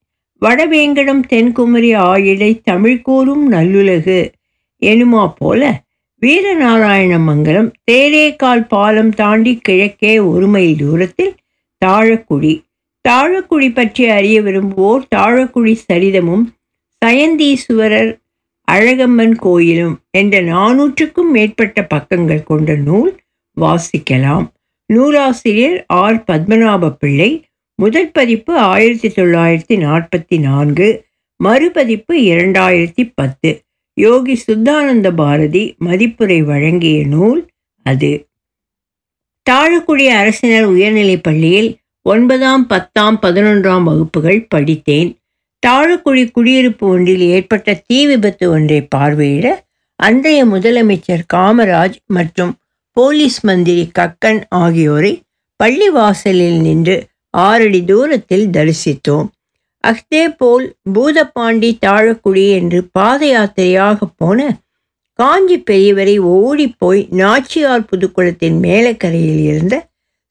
[0.44, 4.18] வடவேங்கடம் தென்குமரி ஆயிடை தமிழ்கூறும் நல்லுலகு
[4.82, 5.82] எனுமா போல
[6.22, 11.34] வீரநாராயண மங்கலம் தேரேக்கால் பாலம் தாண்டி கிழக்கே ஒரு மைல் தூரத்தில்
[11.84, 12.54] தாழக்குடி.
[13.08, 16.44] தாழக்குடி பற்றி அறிய விரும்புவோர் தாழக்குடி சரிதமும்
[17.02, 18.10] சயந்தீஸ்வரர்
[18.68, 23.12] அழகம்மன் கோயிலும் என்ற நானூற்றுக்கும் மேற்பட்ட பக்கங்கள் கொண்ட நூல்
[23.56, 24.46] வாசிக்கலாம்.
[24.86, 27.30] நூலாசிரியர் ஆர் பத்மநாப பிள்ளை
[27.80, 31.04] முதல் பதிப்பு ஆயிரத்தி தொள்ளாயிரத்தி நாற்பத்தி நான்கு
[31.36, 33.50] மறுபதிப்பு இரண்டாயிரத்தி பத்து.
[33.94, 37.40] யோகி சுத்தானந்த பாரதி மதிப்புரை வழங்கிய நூல்
[37.82, 38.26] அது.
[39.50, 41.70] தாழக்குடி அரசினர் உயர்நிலைப் பள்ளியில்
[42.02, 45.18] ஒன்பதாம் பத்தாம் பதினொன்றாம் வகுப்புகள் படித்தேன்.
[45.66, 49.46] தாழக்குடி குடியிருப்பு ஒன்றில் ஏற்பட்ட தீ விபத்து ஒன்றை பார்வையிட
[49.96, 52.52] அன்றைய முதலமைச்சர் காமராஜ் மற்றும்
[52.90, 55.22] போலீஸ் மந்திரி கக்கன் ஆகியோரை
[55.56, 56.96] பள்ளி வாசலில் நின்று
[57.30, 59.28] ஆறடி தூரத்தில் தரிசித்தோம்.
[59.84, 64.58] அஃதே போல் பூதப்பாண்டி தாழக்குடி என்று பாத யாத்திரையாக போன
[65.18, 69.88] காஞ்சி பெரியவரை ஓடிப்போய் நாச்சியார் புதுக்குளத்தின் மேலக்கரையில் இருந்த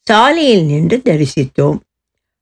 [0.08, 1.80] சாலையில் நின்று தரிசித்தோம்.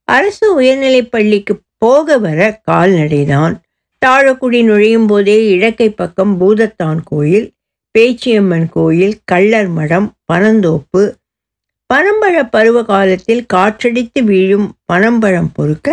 [0.03, 3.55] அரசு உயர்நிலைப் பள்ளிக்கு போக வர கால்நடைதான்.
[4.05, 7.47] தாழக்குடி நுழையும் போதே இடக்கை பக்கம் பூதத்தான் கோயில்
[7.97, 11.03] பேச்சியம்மன் கோயில் கள்ளர் மடம் பனந்தோப்பு
[11.93, 15.87] பனம்பழ பருவ காலத்தில் காற்றடித்து வீழும் பனம்பழம் பொறுக்க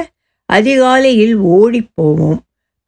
[0.48, 2.40] அதிகாலையில் ஓடிப் போவோம்.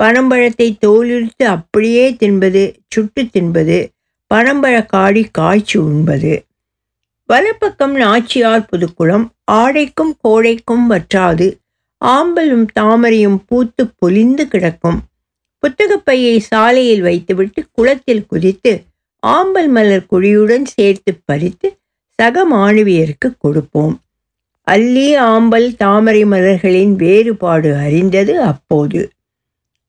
[0.03, 3.79] பனம்பழத்தை தோலுரித்து அப்படியே தின்பது சுட்டு தின்பது
[4.35, 6.33] பனம்பழ காடி காய்ச்சி உண்பது.
[7.29, 11.47] வலப்பக்கம் நாச்சியார் புதுக்குளம் ஆடைக்கும் கோடைக்கும் வற்றாது
[12.05, 14.99] ஆம்பலும் தாமரையும் பூத்து பொலிந்து கிடக்கும்.
[15.63, 18.73] புத்தகப்பையை சாலையில் வைத்துவிட்டு குளத்தில் குதித்து
[19.27, 21.69] ஆம்பல் மலர் குழியுடன் சேர்த்து பறித்து
[22.21, 24.01] சக மாணவியருக்கு கொடுப்போம்.
[24.63, 29.11] அல்லி ஆம்பல் தாமரை மலர்களின் வேறுபாடு அறிந்தது அப்போது.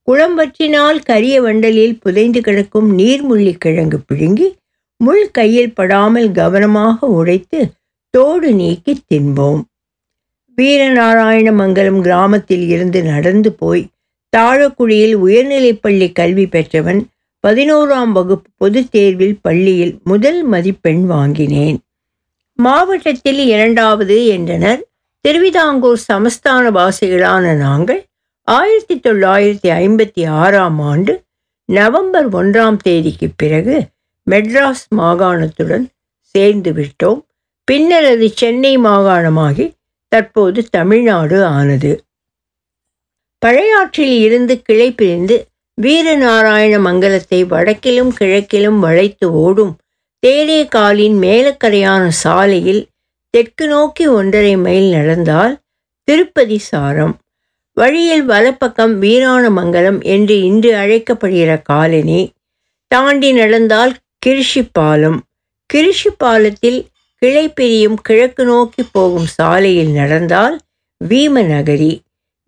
[0.08, 4.56] குளம்பற்றினால் கரிய வண்டலில் புதைந்து கிடக்கும் நீர்முள்ளி கிழங்கு பிடுங்கி
[4.98, 7.72] முள் கையில் படாமல் கவனமாக உடைத்து
[8.10, 9.62] தோடு நீக்கி தின்போம்.
[10.58, 13.88] வீரநாராயணமங்கலம் கிராமத்தில் இருந்து நடந்து போய்
[14.38, 17.08] தாழக்குடியில் உயர்நிலைப்பள்ளி கல்வி பெற்றவன்
[17.48, 21.80] பதினோராம் வகுப்பு பொதுத் தேர்வில் பள்ளியில் முதல் மதிப்பெண் வாங்கினேன்.
[22.58, 24.82] மாவட்டத்தில் இரண்டாவது என்றனர்.
[25.22, 28.02] திருவிதாங்கூர் சமஸ்தான வாசிகளான நாங்கள்
[28.44, 31.14] ஆயிரத்தி தொள்ளாயிரத்தி ஐம்பத்தி ஆறாம் ஆண்டு
[31.66, 33.76] நவம்பர் ஒன்றாம் தேதிக்கு பிறகு
[34.32, 35.86] மெட்ராஸ் மாகாணத்துடன்
[36.20, 37.22] சேர்ந்து விட்டோம்.
[37.64, 39.66] பின்னர் அது சென்னை மாகாணமாகி
[40.08, 41.92] தற்போது தமிழ்நாடு ஆனது.
[43.40, 45.48] பழையாற்றில் இருந்து கிளை பிரிந்து
[45.82, 49.74] வீரநாராயண மங்கலத்தை வடக்கிலும் கிழக்கிலும் வளைத்து ஓடும்
[50.26, 52.88] தேரேகாலின் மேலக்கரையான சாலையில்
[53.30, 55.60] தெற்கு நோக்கி ஒன்றரை மைல் நடந்தால்
[56.04, 57.18] திருப்பதி சாரம்.
[57.74, 62.34] வழியில் வலப்பக்கம் வீராணமங்கலம் என்று இன்று அழைக்கப்படுகிற காலனி
[62.88, 63.94] தாண்டி நடந்தால்
[64.26, 65.20] கிருஷிப்பாலம்.
[65.74, 70.60] கிருஷிப்பாலத்தில் கிளை பிரியும் கிழக்கு நோக்கி போகும் சாலையில் நடந்தால்
[71.10, 72.00] வீமநகரி.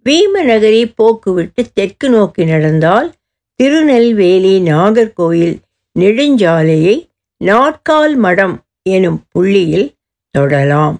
[0.06, 3.14] வீமநகரி போக்குவிட்டு தெற்கு நோக்கி நடந்தால்
[3.56, 5.56] திருநெல்வேலி நாகர்கோயில்
[6.00, 7.09] நெடுஞ்சாலையை
[7.41, 8.56] நாட்கால் மடம்
[8.89, 9.88] எனும் புள்ளியில்
[10.36, 10.97] தொடலாம்.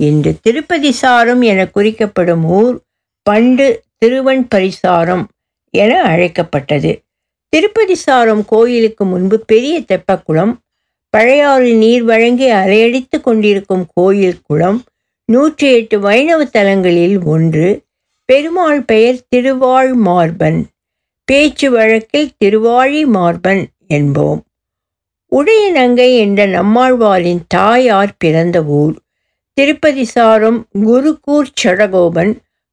[0.00, 2.76] இன்று திருப்பதி சாரம் என குறிக்கப்படும் ஊர்
[3.22, 3.66] பண்டு
[3.98, 5.24] திருவன் பரிசாரம்
[5.74, 6.92] என அழைக்கப்பட்டது.
[7.48, 10.54] திருப்பதி சாரம் கோயிலுக்கு முன்பு பெரிய தெப்பக்குளம்
[11.16, 14.80] பழையாறு நீர் வழங்கி அலையடித்து கொண்டிருக்கும் கோயில் குளம்
[15.32, 17.68] நூற்றி எட்டு வைணவ தலங்களில் ஒன்று
[18.28, 20.58] பெருமாள் பெயர் திருவாழ் மார்பன்
[21.24, 24.40] பேச்சு வழக்கில் திருவாழி மார்பன் என்போம்.
[25.36, 28.94] உடையநங்கை என்ற நம்மாழ்வாரின் தாயார் பிறந்த ஊர்.
[29.52, 32.32] திருப்பதி சாரும் குருகூர் சடகோபன்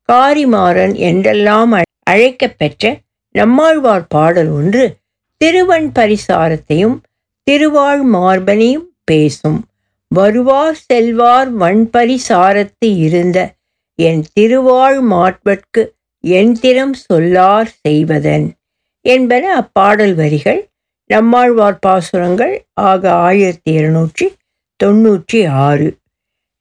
[0.09, 2.93] காரிமாறன் என்றெல்லாம் அழைக்கப்பெற்ற
[3.35, 4.85] நம்மாழ்வார் பாடல் ஒன்று
[5.41, 6.97] திருவன் பரிசாரத்தையும்
[7.47, 9.59] திருவாழ் மார்பனையும் பேசும்.
[10.07, 13.37] வருவார் செல்வார் வன்பரிசாரத்து இருந்த
[13.99, 15.83] என் திருவாழ் மாட்பட்கு
[16.23, 18.47] என் திறம் சொல்லார் செய்வதன்
[19.05, 20.61] என்பன அப்பாடல் வரிகள்.
[21.11, 24.25] நம்மாழ்வார் பாசுரங்கள் ஆக ஆயிரத்தி இருநூற்றி
[24.79, 25.87] தொன்னூற்றி ஆறு.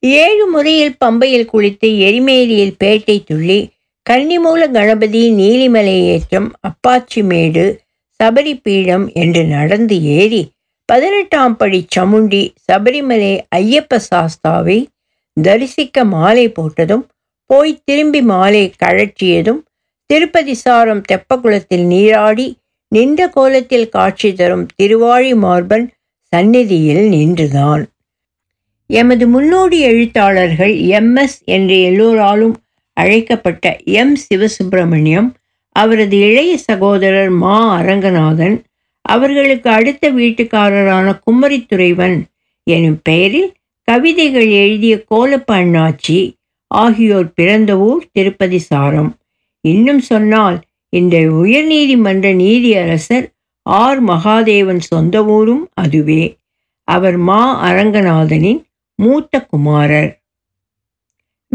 [0.03, 3.61] ஏழு முறையில் பம்பையில் குளித்து எரிமேரியில் பேட்டை துள்ளி
[4.07, 7.65] கன்னிமூல கணபதி நீலிமலை ஏற்றம் அப்பாச்சிமேடு
[8.21, 10.43] சபரிபீடம் என்று நடந்து ஏறி
[10.89, 14.79] பதினெட்டாம் படி சமுண்டி சபரிமலை ஐயப்ப சாஸ்தாவை
[15.37, 17.05] தரிசிக்க மாலை போட்டதும்
[17.51, 19.61] போய் திரும்பி மாலை கழற்றியதும்
[20.11, 22.47] திருப்பதி சாரம் தெப்பகுளத்தில் நீராடி
[22.95, 25.93] நின்ற கோலத்தில் காட்சி தரும் திருவாழி மார்பன்
[26.33, 27.83] சந்நிதியில் நின்றுதான்.
[28.87, 32.57] எமது முன்னோடி எழுத்தாளர்கள் எம்எஸ் என்று எல்லோராலும்
[32.93, 34.17] அழைக்கப்பட்ட எம்.
[34.27, 35.29] சிவசுப்பிரமணியம்
[35.77, 37.81] அவரது இளைய சகோதரர் மா.
[37.81, 38.57] அரங்கநாதன்
[39.01, 42.17] அவர்களுக்கு அடுத்த வீட்டுக்காரரான குமரித்துறைவன்
[42.67, 43.53] எனும் பெயரில்
[43.85, 46.19] கவிதைகள் எழுதிய கோலப்ப அண்ணாச்சி
[46.67, 49.17] ஆகியோர் பிறந்த ஊர் திருப்பதி சாரம்.
[49.61, 50.59] இன்னும் சொன்னால்
[50.91, 53.27] இந்த உயர்நீதிமன்ற நீதியரசர்
[53.63, 54.05] ஆர்.
[54.05, 56.37] மகாதேவன் சொந்த ஊரும் அதுவே.
[56.85, 57.71] அவர் மா.
[57.71, 58.63] அரங்கநாதனின்
[58.95, 60.21] மூத்த குமாரர்.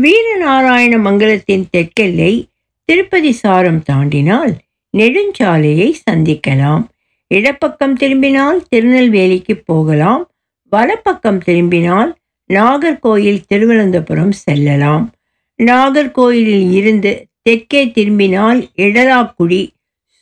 [0.02, 2.48] வீரநாராயண மங்கலத்தின் தெற்கெல்லை
[2.86, 4.54] திருப்பதி சாரம் தாண்டினால்
[4.98, 6.84] நெடுஞ்சாலையை சந்திக்கலாம்.
[7.28, 10.32] இடப்பக்கம் திரும்பினால் திருநெல்வேலிக்கு போகலாம்.
[10.70, 12.16] வலப்பக்கம் திரும்பினால்
[12.50, 15.14] நாகர்கோயில் திருவனந்தபுரம் செல்லலாம்.
[15.64, 19.62] நாகர்கோயிலில் இருந்து தெற்கே திரும்பினால் இடலாக்குடி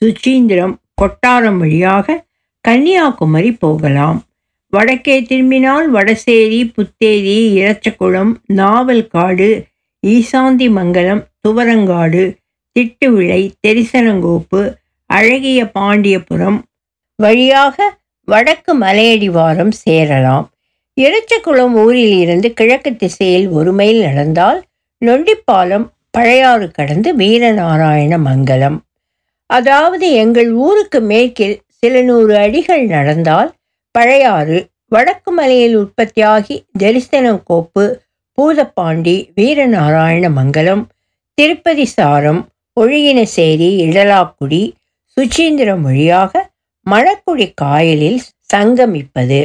[0.01, 2.15] சுச்சீந்திரம் கொட்டாரம் வழியாக
[2.65, 4.19] கன்னியாகுமரி போகலாம்.
[4.73, 9.49] வடக்கே திரும்பினால் வடசேரி புத்தேரி இரச்சகுளம் நாவல்காடு
[10.03, 12.23] ஈசாந்தி மங்கலம் துவரங்காடு
[12.75, 14.61] திட்டுவிளை தெரிசனங்கோப்பு
[15.09, 16.59] அழகிய பாண்டியபுரம்
[17.19, 17.75] வழியாக
[18.27, 20.45] வடக்கு மலையடிவாரம் சேரலாம்.
[20.97, 24.59] இரச்சகுளம் ஊரில் இருந்து கிழக்கு திசையில் ஒரு மைல் நடந்தால்
[25.01, 25.85] நொண்டிப்பாலம்
[26.17, 28.77] பழையாறு கடந்து வீரநாராயண மங்கலம்.
[29.45, 33.49] அதாவது எங்கள் ஊருக்கு மேற்கில் சில நூறு அடிகள் நடந்தால்
[33.95, 37.83] பழையாறு வடக்கு மலையில் உற்பத்தியாகி தரிசனங்கோப்பு
[38.37, 40.83] பூதப்பாண்டி வீரநாராயண மங்கலம்
[41.37, 42.41] திருப்பதி சாரம்
[42.81, 44.61] ஒழுகினசேரி இடலாக்குடி
[45.17, 46.51] சுச்சீந்திரம் வழியாக
[46.85, 48.21] மணக்குடி காயலில்
[48.53, 49.41] சங்கமிப்பது.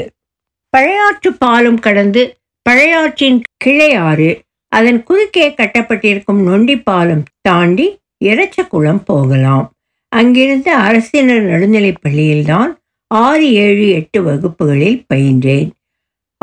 [0.76, 2.22] பழையாற்று பாலம் கடந்து
[2.66, 4.31] பழையாற்றின் கிளையாறு
[4.68, 9.72] அதன் குறுக்கே கட்டப்பட்டிருக்கும் நொண்டிப்பாலம் தாண்டி இறச்சக்குளம் போகலாம்.
[10.09, 12.72] அங்கிருந்து அரசினர் நடுநிலைப் பள்ளியில்தான்
[13.07, 15.70] ஆறு ஏழு எட்டு வகுப்புகளில் பயின்றேன்.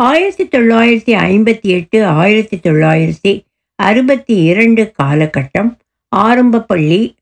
[0.01, 3.33] ஆயிரத்தி தொள்ளாயிரத்தி ஐம்பத்தி எட்டு ஆயிரத்தி தொள்ளாயிரத்தி
[3.75, 5.71] அறுபத்தி இரண்டு காலகட்டம்
[6.15, 7.15] ஆரம்ப பள்ளி.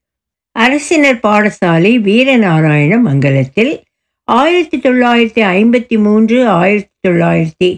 [0.52, 3.82] அரசினர் பாடசாலை வீரநாராயண மங்கலத்தில்
[4.24, 7.70] ஆயிரத்தி தொள்ளாயிரத்தி ஐம்பத்தி மூன்று ஆயிரத்தி தொள்ளாயிரத்தி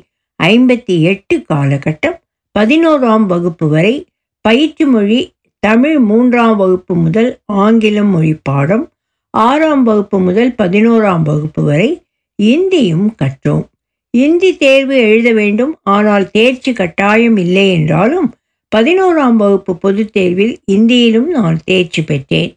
[0.43, 2.17] ஐம்பத்தி எட்டு காலகட்டம்
[2.59, 4.05] பதினோராம் வகுப்பு வரை
[4.41, 8.91] பயிற்று மொழி தமிழ் மூன்றாம் வகுப்பு முதல் ஆங்கிலம் மொழி பாடம்
[9.29, 12.01] ஆறாம் வகுப்பு முதல் பதினோராம் வகுப்பு வரை
[12.35, 13.65] இந்தியும் கற்றோம்.
[14.09, 18.33] இந்தி தேர்வு எழுத வேண்டும் ஆனால் தேர்ச்சி கட்டாயம் இல்லை என்றாலும்
[18.75, 22.55] பதினோராம் வகுப்பு பொதுத் தேர்வில் இந்தியிலும் நான் தேர்ச்சி பெற்றேன்.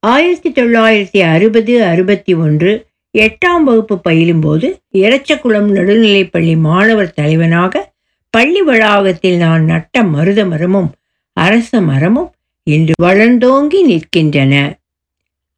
[0.00, 2.86] ஆயிரத்தி தொள்ளாயிரத்தி அறுபது அறுபத்தி ஒன்று
[3.18, 7.92] எட்டாம் வகுப்பு பயிலும்போது இரச்சகுளம் நடுநிலைப்பள்ளி மாணவர் தலைவனாக
[8.38, 10.90] பள்ளி வளாகத்தில் நான் நட்ட மருத மரமும்
[11.32, 12.28] அரச மரமும்
[12.66, 14.54] இன்று வளர்ந்தோங்கி நிற்கின்றன.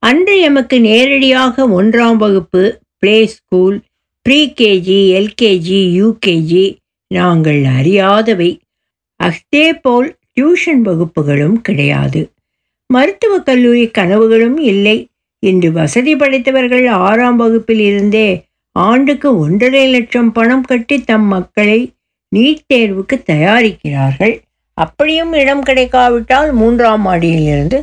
[0.03, 2.62] அன்று எமக்கு நேரடியாக ஒன்றாம் வகுப்பு
[2.99, 3.77] play school
[4.23, 6.64] pre KG LKG UKG
[7.14, 8.51] நாங்கள் அறியாதவை.
[9.21, 12.33] அஸ்தே போல் டியூஷன் வகுப்புகளும் கிடையாது.
[12.87, 14.99] மருத்துவக் கல்லூரி கனவுகளும் இல்லை.
[15.43, 18.29] இன்று வசதி படைத்தவர்கள் ஆறாம் வகுப்பில் இருந்தே
[18.77, 21.81] ஆண்டுக்கு ஒன்றரை லட்சம் பணம் கட்டி தம் மக்களை
[22.37, 24.40] நீட் தேர்வுக்கு தயாரிக்கிறார்கள்.
[24.75, 27.83] அப்படியும் இடம் கிடைக்காவிட்டால் மூன்றாம் மாடியிலிருந்து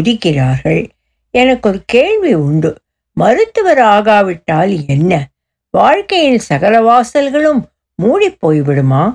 [0.00, 0.88] குதிக்கிறார்கள்.
[1.30, 2.80] எனக்கு ஒரு கேள்வி உண்டு.
[3.12, 5.28] மருத்துவர் ஆகாவிட்டால் என்ன?
[5.70, 7.62] வாழ்க்கையின் சகல வாசல்களும்
[7.94, 9.14] மூடி போய்விடுமா?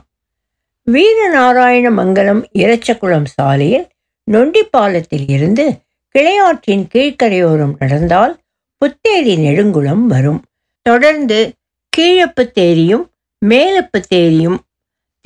[0.92, 3.88] வீரநாராயண மங்கலம் இரச்சகுளம் சாலையில்
[4.32, 5.80] நொண்டிப்பாலத்தில் இருந்து
[6.16, 8.40] கிளையாற்றின் கீழ்க்கரையோரம் நடந்தால்
[8.82, 10.46] புத்தேரி நெடுங்குளம் வரும்.
[10.82, 11.54] தொடர்ந்து
[11.98, 14.62] கீழப்பு தேரியும் மேலப்பு தேரியும்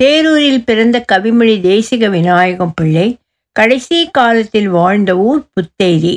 [0.02, 3.18] தேரூரில் பிறந்த கவிமொழி தேசிக விநாயகம் பிள்ளை
[3.56, 6.14] கடைசி காலத்தில் வாழ்ந்த ஊர் புத்தேரி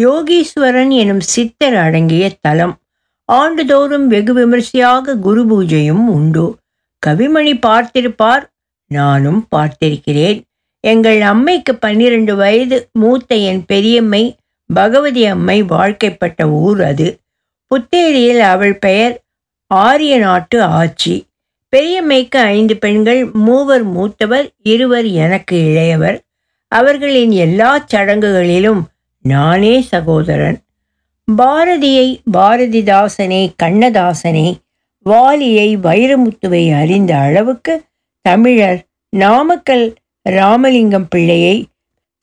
[0.00, 2.74] யோகீஸ்வரன் எனும் சித்தர் அடங்கிய தலம்.
[3.24, 6.44] ஆண்டுதோறும் வெகு விமர்சையாக குரு பூஜையும் உண்டு.
[7.06, 8.44] கவிமணி பார்த்திருப்பார்
[8.90, 10.38] நானும் பார்த்திருக்கிறேன்.
[10.80, 14.24] எங்கள் அம்மைக்கு பன்னிரண்டு வயது மூத்த என் பெரியம்மை
[14.74, 17.08] பகவதி அம்மை வாழ்க்கைப்பட்ட ஊர் அது.
[17.70, 19.14] புத்தேரியில் அவள் பெயர்
[19.70, 21.14] ஆரிய நாட்டு ஆட்சி
[21.68, 26.18] பெரியம்மைக்கு ஐந்து பெண்கள் மூவர் மூத்தவர் இருவர் எனக்கு இளையவர்.
[26.68, 28.82] அவர்களின் எல்லா சடங்குகளிலும்
[29.22, 30.58] நானே சகோதரன்.
[31.36, 34.54] பாரதியை பாரதிதாசனை கண்ணதாசனை
[35.04, 37.82] வாலியை வைரமுத்துவை அறிந்த அளவுக்கு
[38.20, 41.66] தமிழர் நாமக்கல் ராமலிங்கம் பிள்ளையை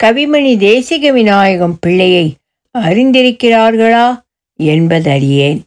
[0.03, 2.35] கவிமணி தேசிக விநாயகம் பிள்ளையை
[2.77, 4.21] அறிந்திருக்கிறார்களா
[4.57, 5.61] என்பதறியேன்.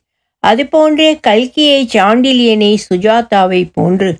[0.46, 4.10] அதுபோன்றே கல்கியை சாண்டிலியனை சுஜாதாவை போன்று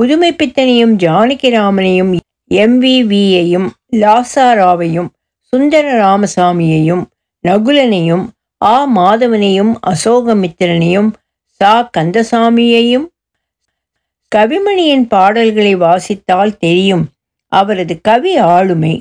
[0.00, 2.12] புதுமைப்பித்தனையும் ஜானகிராமனையும்
[2.50, 5.08] எம்விவியையும் லாசாராவையும்
[5.52, 7.04] சுந்தர ராமசாமியையும்
[7.44, 8.24] நகுலனையும்
[8.60, 8.74] ஆ.
[8.96, 11.10] மாதவனையும் அசோகமித்திரனையும்
[11.60, 11.90] சா.
[11.96, 13.06] கந்தசாமியையும்
[14.32, 17.04] கவிமணியின் பாடல்களை வாசித்தால் தெரியும்.
[17.52, 18.94] அவரது கவி ஆளுமை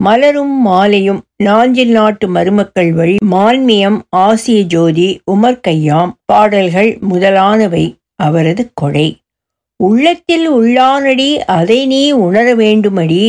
[0.00, 7.84] மலரும் மாலையும் நாஞ்சில் நாட்டு மருமக்கள் வழி மான்மியம் ஆசிய ஜோதி உமர் கையாம் பாடல்கள் முதலானவை
[8.22, 9.08] அவரது கொடை.
[9.76, 13.24] உள்ளத்தில் உள்ளானடி அதை நீ உணர வேண்டுமடி.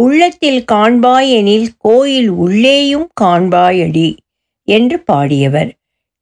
[0.00, 4.08] உள்ளத்தில் காண்பாய் எனில் கோயில் உள்ளேயும் காண்பாயடி
[4.68, 5.70] என்று பாடியவர்.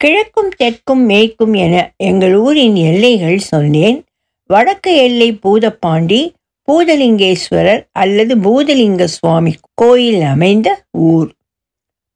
[0.01, 3.99] கிழக்கும் தெற்கும் மேய்க்கும் என எங்கள் ஊரின் எல்லைகள் சொன்னேன்.
[4.51, 6.21] வடக்கு எல்லை பூதப்பாண்டி
[6.69, 11.31] பூதலிங்கேஸ்வரர் அல்லது பூதலிங்க சுவாமி கோயில் அமைந்த ஊர்.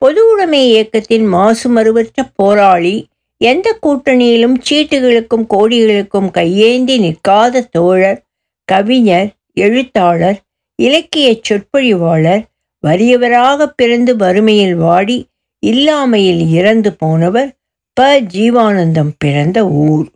[0.02, 3.06] பொது உடைமை இயக்கத்தின் மாசுமறுவற்ற போராளி
[3.40, 8.20] எந்த கூட்டணியிலும் சீட்டுகளுக்கும் கோடிகளுக்கும் கையேந்தி நிற்காத தோழர்
[8.68, 10.38] கவிஞர் எழுத்தாளர்
[10.82, 12.42] இலக்கிய சொற்பொழிவாளர்
[12.86, 15.18] வறியவராக பிறந்து வறுமையில் வாடி
[15.66, 17.50] இல்லாமையில் இறந்து போனவர்
[17.92, 18.20] ப.
[18.34, 20.06] ஜீவானந்தம் பிறந்த ஊர்.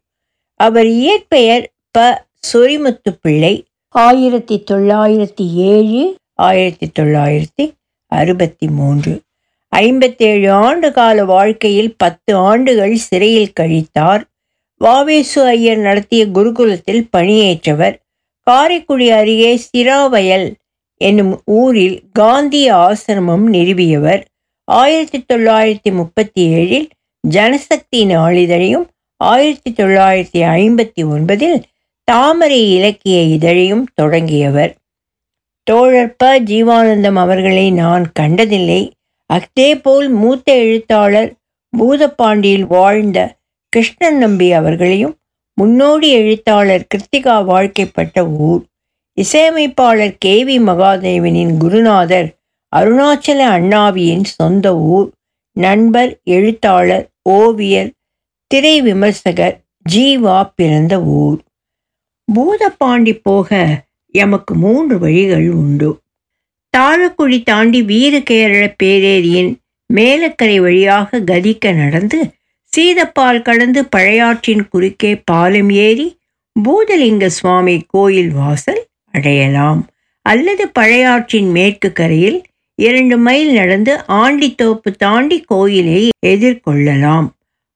[0.60, 2.26] அவர் இயற்பெயர் ப.
[2.52, 3.54] சொரிமுத்து பிள்ளை
[3.98, 7.72] ஆயிரத்தி தொள்ளாயிரத்தி ஏழு ஆயிரத்தி தொள்ளாயிரத்தி
[8.06, 9.20] அறுபத்தி மூன்று.
[9.68, 14.22] ஐம்பத்தேழு ஆண்டு கால வாழ்க்கையில் பத்து ஆண்டுகள் சிறையில் கழித்தார்.
[14.78, 18.00] வாவேசு ஐயர் நடத்திய குருகுலத்தில் பணியேற்றவர்.
[18.40, 20.54] காரைக்குடி அருகே சிராவயல்
[20.96, 24.24] என்னும் ஊரில் காந்தி ஆசிரமம் நிறுவியவர்.
[24.64, 26.88] ஆயிரத்தி தொள்ளாயிரத்தி முப்பத்தி ஏழில்
[27.28, 31.62] ஜனசக்தி நாளிதழையும் ஆயிரத்தி தொள்ளாயிரத்தி ஐம்பத்தி ஒன்பதில்
[32.10, 34.74] தாமரை இலக்கிய இதழையும் தொடங்கியவர்.
[35.62, 36.40] தோழர் ப.
[36.40, 38.90] ஜீவானந்தம் அவர்களை நான் கண்டதில்லை.
[39.26, 41.34] அதேபோல் மூத்த எழுத்தாளர்
[41.78, 43.34] பூதப்பாண்டியில் வாழ்ந்த
[43.68, 45.14] கிருஷ்ணன் நம்பி அவர்களையும்
[45.54, 48.62] முன்னோடி எழுத்தாளர் கிருத்திகா வாழ்க்கைப்பட்ட ஊர்.
[49.14, 50.44] இசையமைப்பாளர் கே.
[50.44, 50.62] வி.
[50.62, 52.28] மகாதேவனின் குருநாதர்
[52.76, 55.10] அருணாச்சல அண்ணாவியின் சொந்த ஊர்.
[55.52, 57.90] நண்பர் எழுத்தாளர் ஓவியர்
[58.46, 59.56] திரை விமர்சகர்
[59.92, 61.40] ஜீவா பிறந்த ஊர்.
[62.34, 63.50] பூதப்பாண்டி போக
[64.14, 66.00] எமக்கு மூன்று வழிகள் உண்டு.
[66.76, 69.52] தாழக்குழி தாண்டி வீரகேரள பேரேரியின்
[69.94, 72.18] மேலக்கரை வழியாக கதிக்க நடந்து
[72.72, 76.06] சீதப்பால் கடந்து பழையாற்றின் குறுக்கே பாலம் ஏறி
[76.56, 79.80] பூதலிங்க சுவாமி கோயில் வாசல் அடையலாம்.
[80.26, 82.38] அல்லது பழையாற்றின் மேற்கு கரையில்
[82.74, 87.28] இரண்டு மைல் நடந்து ஆண்டித்தோப்பு தாண்டி கோயிலை எதிர்கொள்ளலாம்.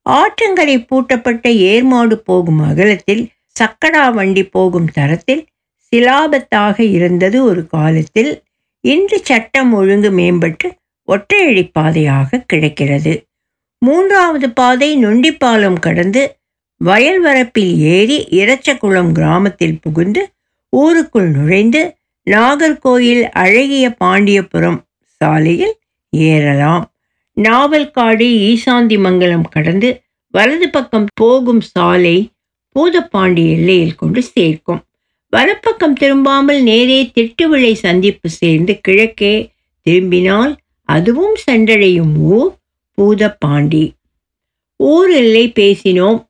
[0.06, 3.22] ஆற்றங்கரை பூட்டப்பட்ட ஏர்மாடு போகும் அகலத்தில்
[3.60, 5.46] சக்கடா வண்டி போகும் தரத்தில்
[5.92, 8.42] சிலாபத்தாக இருந்தது ஒரு காலத்தில்.
[8.84, 10.68] இன்று சட்டம் ஒழுங்கு மேம்பட்டு
[11.08, 13.26] ஒற்றையடி பாதையாக கிடைக்கிறது.
[13.78, 16.22] மூன்றாவது பாதை நொண்டிப்பாலம் கடந்து
[16.80, 20.22] வயல் வரப்பில் ஏறி இரச்சகுளம் கிராமத்தில் புகுந்து
[20.72, 21.82] ஊருக்குள் நுழைந்து
[22.26, 24.80] நாகர்கோயில் அழகிய பாண்டியபுரம்
[25.20, 25.74] சாலையில்
[26.10, 26.84] ஏறலாம்.
[27.36, 29.88] நாவல்காடு ஈசாந்தி மங்கலம் கடந்து
[30.34, 32.16] வலது பக்கம் போகும் சாலை
[32.74, 34.82] பூதப்பாண்டி எல்லையில் கொண்டு சேர்க்கும்.
[35.28, 42.56] வலப்பக்கம் திரும்பாமல் நேரே திட்டுவிளை சந்திப்பு சேர்ந்து கிழக்கே திரும்பினால் அதுவும் சென்றடையும் ஊர்
[42.98, 43.90] பூதப்பாண்டி.
[44.76, 46.20] ஊர் எல்லை பேசினோம்.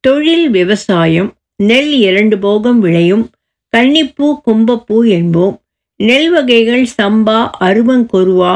[0.00, 3.30] தொழில் விவசாயம் நெல் இரண்டு போகம் விளையும்
[3.76, 5.56] கன்னிப்பூ கும்பப்பூ என்போம்.
[5.96, 8.54] நெல் வகைகள் சம்பா அருவங்கொருவா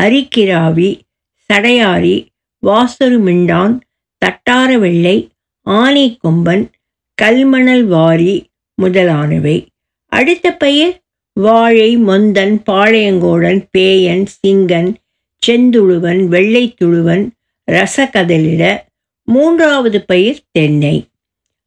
[0.00, 0.90] அரிக்கிராவி
[1.46, 2.16] சடையாரி
[2.66, 3.74] வாசரு மிண்டான்
[4.18, 5.28] தட்டார வெள்ளை
[5.66, 6.64] ஆனை கொம்பன்
[7.22, 8.34] கல்மணல் வாரி
[8.74, 9.56] முதலானவை.
[10.12, 14.90] அடுத்த பயிர் வாழை மொந்தன் பாளையங்கோடன் பேயன் சிங்கன்
[15.42, 17.24] செந்துழுவன் வெள்ளைத்துழுவன்
[17.70, 18.62] ரசகதலிட.
[19.28, 20.96] மூன்றாவது பயிர் தென்னை.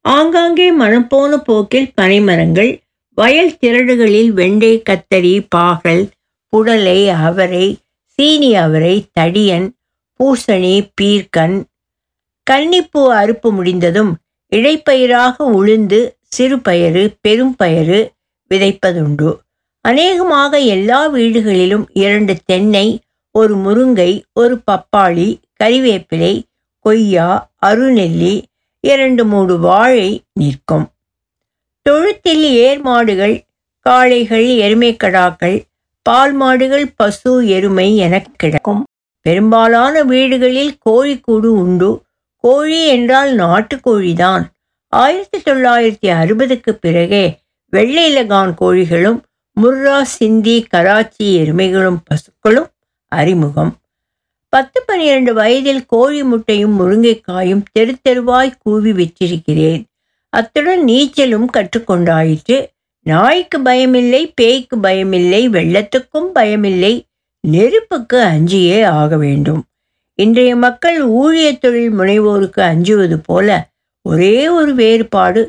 [0.02, 2.72] ஆங்காங்கே மனப்போன போக்கில் பனைமரங்கள்
[3.18, 6.04] வயல் திரடுகளில் வெண்டை கத்தரி பாகல்
[6.54, 9.68] புடலை அவரை சீனி அவரை தடியன்
[10.20, 11.58] பூசணி பீர்க்கன்
[12.52, 14.16] கன்னிப்பூ அறுப்பு முடிந்ததும்
[14.56, 18.00] இடைப்பயிராக உளுந்து சிறுபயறு பெரும்பயறு
[18.52, 19.38] விதைப்பதுண்டு.
[19.82, 23.00] அநேகமாக எல்லா வீடுகளிலும் இரண்டு தென்னை
[23.32, 26.42] ஒரு முருங்கை ஒரு பப்பாளி கறிவேப்பிலை
[26.80, 28.44] கொய்யா அருநெல்லி
[28.80, 30.86] இரண்டு மூடு வாழை நிற்கும்
[31.82, 33.36] தொழுத்தில் ஏர் மாடுகள்
[33.80, 35.62] காளைகள் எருமைக்கடாக்கள்
[36.02, 38.84] பால் மாடுகள் பசு எருமை என கிடக்கும்.
[39.22, 41.90] பெரும்பாலான வீடுகளில் கோழிக்கூடு உண்டு.
[42.38, 44.44] கோழி என்றால் நாட்டுக்கோழிதான்.
[44.88, 49.22] ஆயிரத்தி தொள்ளாயிரத்தி அறுபதுக்கு பிறகே வெள்ளை லகான் கோழிகளும்
[49.62, 52.68] முர்ரா சிந்தி கராச்சி எருமைகளும் பசுக்களும்
[53.08, 53.76] அறிமுகம்.
[54.50, 59.84] பத்து பன்னிரண்டு வயதில் கோழி முட்டையும் முருங்கைக்காயும் தெரு தெருவாய் கூவி விற்றிருக்கிறேன்.
[60.30, 62.66] அத்துடன் நீச்சலும் கற்றுக்கொண்டாயிற்று.
[63.00, 67.02] நாய்க்கு பயமில்லை பேய்க்கு பயமில்லை வெள்ளத்துக்கும் பயமில்லை
[67.40, 69.64] நெருப்புக்கு அஞ்சியே ஆக வேண்டும்.
[70.20, 73.48] இன்றைய மக்கள் ஊழிய தொழில் முனைவோருக்கு அஞ்சுவது போல
[74.06, 75.42] ஒரே ஒரு வேறுபாடு.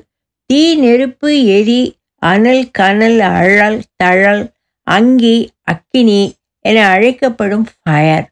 [0.47, 1.83] தீ நெருப்பு எரி
[2.23, 4.43] அனல் கனல் அழல் தழல்
[4.87, 6.21] அங்கி அக்கினி
[6.65, 8.27] என அழைக்கப்படும் ஃபயர்.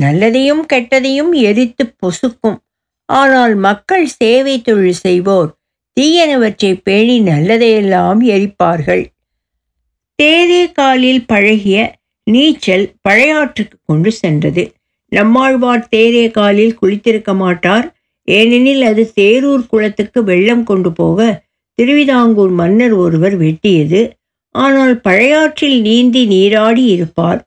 [0.00, 2.58] நல்லதையும் கெட்டதையும் எரித்து பொசுக்கும்.
[3.08, 5.50] ஆனால் மக்கள் சேவை தொழில் செய்வோர்
[5.96, 9.04] தீயனவற்றை பேணி நல்லதையெல்லாம் எரிப்பார்கள்.
[10.22, 11.78] தேரே காலில் பழகிய
[12.26, 14.64] நீச்சல் பழையாற்றுக்கு கொண்டு சென்றது.
[15.12, 17.86] நம்மாழ்வார் தேரே காலில் குளித்திருக்க மாட்டார்.
[18.24, 24.00] ஏனெனில் அது தேரூர் குளத்துக்கு வெள்ளம் கொண்டு போக திருவிதாங்கூர் மன்னர் ஒருவர் வெட்டியது.
[24.54, 27.40] ஆனால் பழையாற்றில் நீந்தி நீராடி இருப்பார்.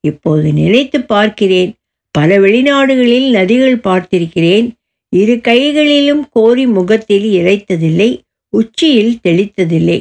[0.00, 1.72] இப்போது நினைத்து பார்க்கிறேன்.
[2.10, 4.66] பல வெளிநாடுகளில் நதிகள் பார்த்திருக்கிறேன்.
[5.08, 8.10] இரு கைகளிலும் கோரி முகத்தில் இறைத்ததில்லை
[8.48, 9.98] உச்சியில் தெளித்ததில்லை.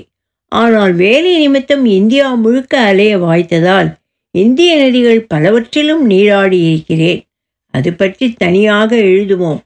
[0.51, 3.89] ஆனால் வேலை நிமித்தம் இந்தியா முழுக்க அலைய வாய்த்ததால்
[4.31, 7.21] இந்திய நதிகள் பலவற்றிலும் நீராடி இருக்கிறேன்.
[7.73, 9.59] அது பற்றி தனியாக எழுதுவோம்.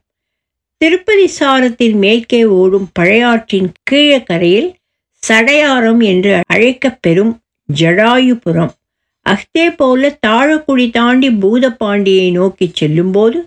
[0.76, 4.72] திருப்பதி சாரத்தின் மேற்கே ஓடும் பழையாற்றின் கீழக்கரையில்
[5.22, 7.32] சடையாரம் என்று அழைக்கப்பெறும்
[7.68, 8.72] ஜடாயுபுரம்.
[9.26, 13.38] அஹ்தே போல தாழக்குடி தாண்டி பூதப்பாண்டியை நோக்கி செல்லும்போது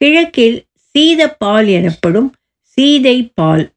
[0.00, 0.64] கிழக்கில்
[0.94, 2.30] சீதப்பால் எனப்படும்
[2.62, 3.72] சீதை பால்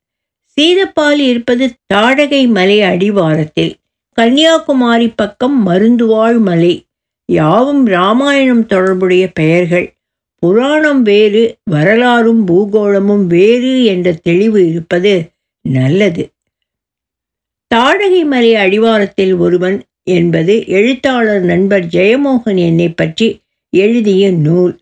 [0.57, 3.73] சீதப்பால் இருப்பது தாடகை மலை அடிவாரத்தில்.
[4.13, 6.85] கன்னியாகுமரி பக்கம் மருந்துவாழ் மலை.
[7.25, 9.93] யாவும் ராமாயணம் தொடர்புடைய பெயர்கள்.
[10.39, 15.13] புராணம் வேறு வரலாறும் பூகோளமும் வேறு என்ற தெளிவு இருப்பது
[15.61, 16.29] நல்லது.
[17.75, 23.39] தாடகை மலை அடிவாரத்தில் ஒருவன் என்பது எழுத்தாளர் நண்பர் ஜெயமோகன் என்னை பற்றி
[23.69, 24.77] எழுதிய நூல்.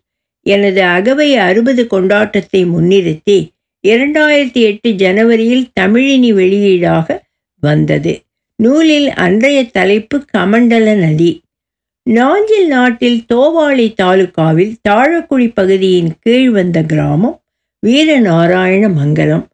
[0.46, 3.38] எனது அகவை அறுபது கொண்டாட்டத்தை முன்னிறுத்தி
[3.88, 7.18] இரண்டாயிரத்தி எட்டு ஜனவரியில் தமிழினி வெளியீடாக
[7.60, 8.20] வந்தது.
[8.62, 11.30] நூலில் அன்றைய தலைப்பு கமண்டல நதி.
[12.06, 17.36] நாஞ்சில் நாட்டில் தோவாளி தாலுகாவில் தாழக்குடி பகுதியின் கீழ் வந்த கிராமம்
[17.86, 19.44] வீரநாராயண மங்கலம்.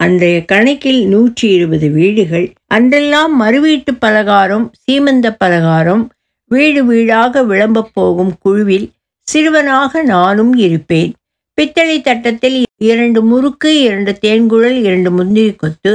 [0.00, 2.46] அன்றைய கணக்கில் நூற்றி இருபது வீடுகள்.
[2.74, 6.04] அன்றெல்லாம் மறுவீட்டு பலகாரம் சீமந்த பலகாரம்
[6.50, 8.88] வீடு வீடாக விளம்பப் போகும் குழுவில்
[9.28, 11.12] சிறுவனாக நானும் இருப்பேன்.
[11.58, 12.58] பித்தளை தட்டத்தில்
[12.90, 15.92] இரண்டு முறுக்கு இரண்டு தேன்குழல் இரண்டு முந்திரி கொத்து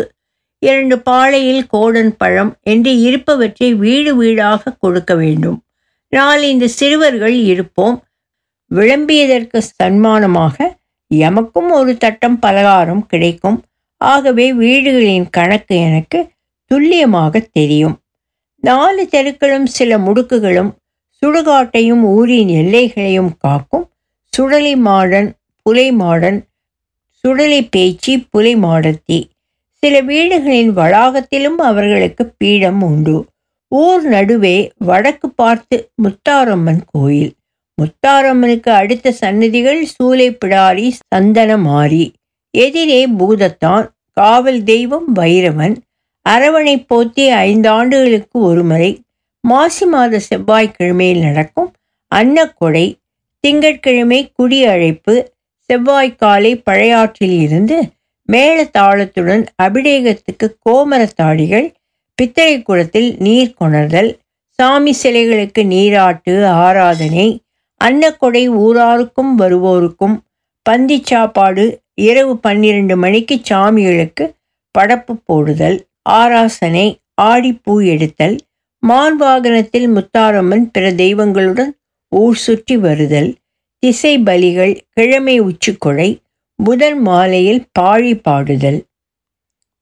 [0.61, 5.63] இரண்டு பாளையில் கோடன் பழம் என்று இருப்பவற்றை வீடு வீடாக கொடுக்க வேண்டும்.
[6.15, 8.03] நாலந்து சிறுவர்கள் இருப்போம்.
[8.75, 10.57] விளம்பியதற்கு சன்மானமாக
[11.15, 13.63] எமக்கும் ஒரு தட்டம் பலகாரம் கிடைக்கும்.
[13.97, 16.29] ஆகவே வீடுகளின் கணக்கு எனக்கு
[16.65, 17.99] துல்லியமாக தெரியும்.
[18.59, 20.71] நாலு தெருக்களும் சில முடுக்குகளும்
[21.21, 23.89] சுடுகாட்டையும் ஊரின் எல்லைகளையும் காக்கும்.
[24.25, 25.29] சுடலி மாடன்
[25.61, 26.39] புலை மாடன்
[27.23, 29.30] சுடலை பேச்சு புலை மாடத்தி
[29.83, 33.15] சில வீடுகளின் வளாகத்திலும் அவர்களுக்கு பீடம் உண்டு.
[33.71, 37.31] ஊர் நடுவே வடக்கு பார்த்து முத்தாரம்மன் கோயில்.
[37.77, 42.03] முத்தாரம்மனுக்கு அடுத்த சன்னதிகள் சூளைப்பிடாரி சந்தனமாரி.
[42.53, 45.75] எதிரே பூதத்தான் காவல் தெய்வம் வைரவன்
[46.25, 48.89] அரவணை போத்தி ஐந்தாண்டுகளுக்கு ஒருமுறை
[49.43, 51.69] மாசி மாத செவ்வாய்க்கிழமையில் நடக்கும்
[52.11, 52.85] அன்னக்கொடை
[53.43, 55.15] திங்கட்கிழமை குடி அழைப்பு
[55.69, 57.77] செவ்வாய்க்காலை பழையாற்றில் இருந்து
[58.31, 61.67] மேளத்தாளத்துடன் அபிடேகத்துக்கு கோமரத்தாடிகள்
[62.17, 64.11] பித்தளை குளத்தில் நீர் கொணர்தல்
[64.59, 67.27] சாமி சிலைகளுக்கு நீராட்டு ஆராதனை
[67.81, 70.15] அன்னக்கொடை ஊராருக்கும் வருவோருக்கும்
[70.65, 71.63] பந்தி சாப்பாடு
[72.01, 74.25] இரவு பன்னிரண்டு மணிக்கு சாமிகளுக்கு
[74.75, 75.77] படப்பு போடுதல்
[76.13, 76.85] ஆராசனை
[77.23, 78.37] ஆடிப்பூ எடுத்தல்
[78.83, 81.71] மான் வாகனத்தில் முத்தாரம்மன் பிற தெய்வங்களுடன்
[82.11, 83.31] ஊர் சுற்றி வருதல்
[83.83, 86.09] திசை பலிகள் கிழமை உச்சிக்கொடை
[86.63, 88.79] புதன் மாலையில் பாழி பாடுதல்.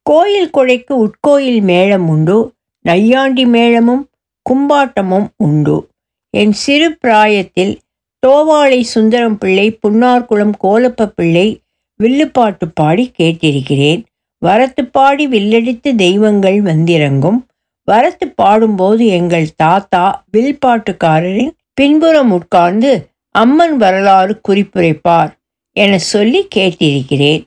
[0.01, 4.03] கோயில் கொடைக்கு உட்கோயில் மேளம் உண்டு நையாண்டி மேளமும்
[4.49, 5.87] கும்பாட்டமும் உண்டு.
[6.29, 7.79] என் சிறு பிராயத்தில்
[8.27, 11.61] தோவாளை சுந்தரம் பிள்ளை புன்னார்குளம் கோலப்ப பிள்ளை
[11.95, 14.03] வில்லுப்பாட்டு பாடி கேட்டிருக்கிறேன்.
[14.37, 17.39] வரத்து பாடி வில்லடித்து தெய்வங்கள் வந்திறங்கும்.
[17.83, 25.37] வரத்து பாடும்போது எங்கள் தாத்தா வில்பாட்டுக்காரரின் பின்புறம் உட்கார்ந்து அம்மன் வரலாறு குறிப்புரைப்பார்.
[25.81, 27.43] என சொல்லி கேட்டிருக்கிறேன்.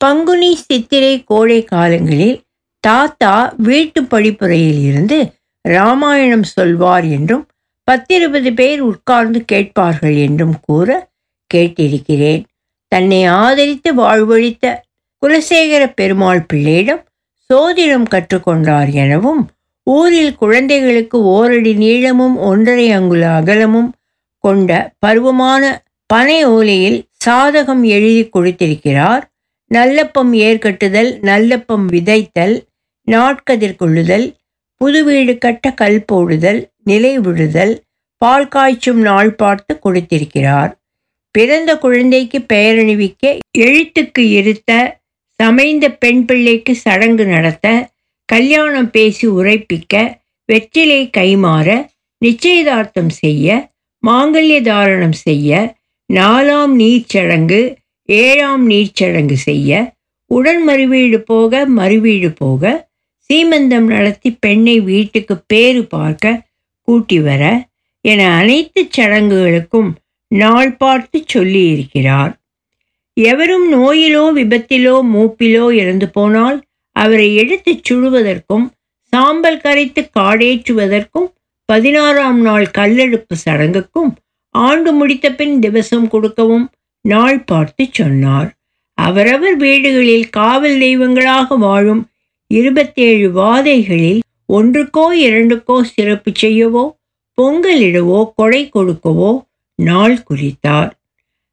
[0.00, 2.36] பங்குனி சித்திரை கோடை காலங்களில்
[2.84, 5.18] தாத்தா வீட்டு படிப்புரையில் இருந்து
[5.64, 7.44] ராமாயணம் சொல்வார் என்றும்
[7.88, 10.88] பத்திருபது பேர் உட்கார்ந்து கேட்பார்கள் என்றும் கூற
[11.50, 12.42] கேட்டிருக்கிறேன்.
[12.92, 14.64] தன்னை ஆதரித்து வாழ்வழித்த
[15.22, 17.02] குலசேகர பெருமாள் பிள்ளையிடம்
[17.50, 19.42] சோதிடம் கற்றுக்கொண்டார் எனவும்
[19.86, 23.90] ஊரில் குழந்தைகளுக்கு ஓரடி நீளமும் ஒன்றரை அங்குல அகலமும்
[24.44, 24.70] கொண்ட
[25.06, 25.62] பருவமான
[26.10, 29.24] பனை ஓலையில் சாதகம் எழுதி கொடுத்திருக்கிறார்.
[29.70, 32.54] நல்லப்பம் ஏற்கட்டுதல் நல்லப்பம் விதைத்தல்
[33.08, 34.26] நாட்கதிர் கொள்ளுதல்
[34.80, 37.74] புது வீடு கட்ட கல் போடுதல் நிலை விடுதல்
[38.22, 40.72] பால் காய்ச்சும் நாள் பார்த்து கொடுத்திருக்கிறார்.
[41.34, 43.24] பிறந்த குழந்தைக்கு பெயரணிவிக்க
[43.58, 44.70] எழுத்துக்கு இருத்த
[45.40, 47.66] சமைந்த பெண் பிள்ளைக்கு சடங்கு நடத்த
[48.28, 49.94] கல்யாணம் பேசி உரைப்பிக்க
[50.48, 51.68] வெற்றிலை கைமாற
[52.22, 53.46] நிச்சயதார்த்தம் செய்ய
[54.02, 55.50] மாங்கல்ய தாரணம் செய்ய
[56.12, 59.94] நாலாம் நீர்ச்சடங்கு ஏழாம் நீர்ச்சடங்கு செய்ய
[60.26, 62.90] உடன் மறுவீடு போக மறுவீடு போக
[63.30, 66.42] சீமந்தம் நடத்தி பெண்ணை வீட்டுக்கு பேறு பார்க்க
[66.80, 67.68] கூட்டி வர
[68.00, 69.90] என அனைத்து சடங்குகளுக்கும்
[70.28, 72.32] நாள் பார்த்து சொல்லியிருக்கிறார்.
[73.14, 76.62] எவரும் நோயிலோ விபத்திலோ மூப்பிலோ இறந்து போனால்
[76.96, 78.66] அவரை எடுத்துச் சுடுவதற்கும்
[79.12, 81.28] சாம்பல் கரைத்து காடேற்றுவதற்கும்
[81.64, 84.12] பதினாறாம் நாள் கல்லெடுப்பு சடங்குக்கும்
[84.54, 86.66] ஆண்டு முடித்த பின் திவசம் கொடுக்கவும்
[87.04, 88.50] நாள் பார்த்து சொன்னார்.
[88.98, 92.02] அவரவர் வீடுகளில் காவல் தெய்வங்களாக வாழும்
[92.50, 96.84] இருபத்தேழு வாதைகளில் ஒன்றுக்கோ இரண்டுக்கோ சிறப்பு செய்யவோ
[97.38, 99.32] பொங்கலிடவோ கொடை கொடுக்கவோ
[99.78, 100.90] நாள் குறித்தார்.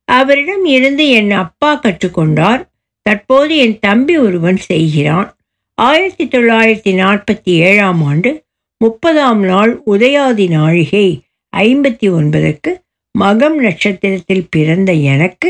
[0.08, 2.62] அவரிடம் இருந்து என் அப்பா கற்றுக்கொண்டார்
[3.06, 5.30] தற்போது என் தம்பி ஒருவன் செய்கிறான்.
[5.78, 8.32] ஆயிரத்தி தொள்ளாயிரத்தி நாற்பத்தி ஏழாம் ஆண்டு
[8.82, 11.08] முப்பதாம் நாள் உதயாதி நாழிகை
[11.54, 12.72] ஐம்பத்தி ஒன்பதுக்கு
[13.18, 15.50] மகம் நட்சத்திரத்தில் பிறந்த எனக்கு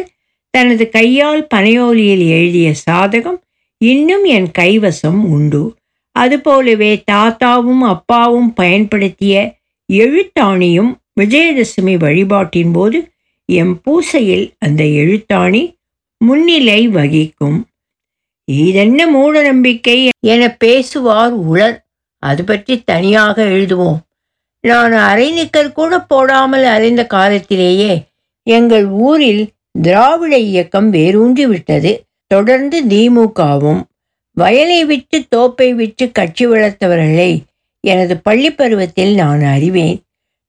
[0.50, 3.40] தனது கையால் பனையோலியில் எழுதிய சாதகம்
[3.78, 5.76] இன்னும் என் கைவசம் உண்டு.
[6.12, 9.36] அதுபோலவே தாத்தாவும் அப்பாவும் பயன்படுத்திய
[9.94, 10.92] எழுத்தாணியும்
[11.22, 13.10] விஜயதசமி வழிபாட்டின் போது
[13.46, 15.64] எம் பூசையில் அந்த எழுத்தாணி
[16.18, 17.60] முன்னிலை வகிக்கும்.
[18.44, 21.78] இதென்ன மூட நம்பிக்கை என பேசுவார் உளர்.
[22.24, 24.00] அது பற்றி தனியாக எழுதுவோம்.
[24.62, 28.04] நான் அரைநிக்கர் கூட போடாமல் அறிந்த காலத்திலேயே
[28.44, 29.50] எங்கள் ஊரில்
[29.82, 32.04] திராவிட இயக்கம் வேரூன்றி விட்டது.
[32.28, 33.82] தொடர்ந்து திமுகவும்
[34.34, 37.40] வயலை விட்டு தோப்பை விட்டு கட்சி வளர்த்தவர்களை
[37.82, 40.00] எனது பள்ளி பருவத்தில் நான் அறிவேன்.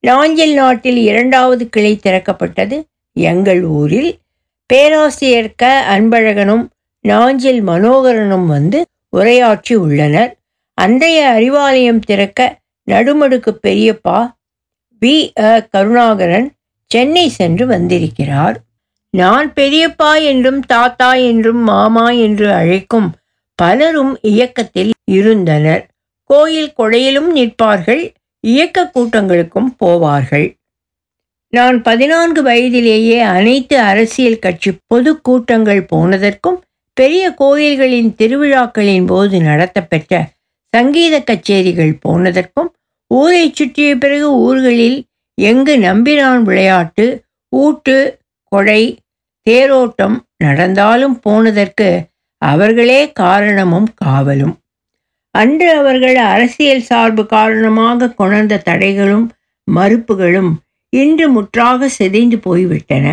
[0.01, 2.77] நாஞ்சில் நாட்டில் இரண்டாவது கிளை திறக்கப்பட்டது
[3.13, 4.19] எங்கள் ஊரில்.
[4.67, 5.85] பேராசிரியர் க.
[5.91, 6.65] அன்பழகனும்
[7.01, 8.87] நாஞ்சில் மனோகரனும் வந்து
[9.17, 10.37] உரையாற்றி உள்ளனர்.
[10.75, 12.59] அன்றைய அறிவாலயம் திறக்க
[12.91, 14.18] நடுமடுக்கு பெரியப்பா
[15.03, 15.14] வி.
[15.41, 15.53] அ.
[15.70, 16.49] கருணாகரன்
[16.91, 18.57] சென்னை சென்று வந்திருக்கிறார்.
[19.14, 23.09] நான் பெரியப்பா என்றும் தாத்தா என்றும் மாமா என்று அழைக்கும்
[23.59, 25.82] பலரும் இயக்கத்தில் இருந்தனர்.
[26.30, 28.03] கோயில் கொடையிலும் நிற்பார்கள்
[28.45, 30.49] இயக்க கூட்டங்களுக்கும் போவார்கள்.
[31.53, 36.59] நான் பதினான்கு வயதிலேயே அனைத்து அரசியல் கட்சி பொது கூட்டங்கள் போனதற்கும்
[36.97, 40.14] பெரிய கோயில்களின் திருவிழாக்களின் போது நடத்தப்பெற்ற
[40.74, 42.70] சங்கீத கச்சேரிகள் போனதற்கும்
[43.15, 44.99] ஊரை சுற்றிய பிறகு ஊர்களில்
[45.35, 47.07] எங்கு நம்பினான் விளையாட்டு?
[47.53, 47.97] ஊட்டு
[48.53, 48.83] கொடை
[49.47, 51.89] தேரோட்டம் நடந்தாலும் போனதற்கு
[52.43, 54.55] அவர்களே காரணமும் காவலும்.
[55.35, 59.27] அன்று அவர்கள் அரசியல் சார்பு காரணமாக கொணர்ந்த தடைகளும்
[59.69, 60.53] மறுப்புகளும்
[60.93, 63.07] இன்று முற்றாக செதைந்து போய்விட்டன.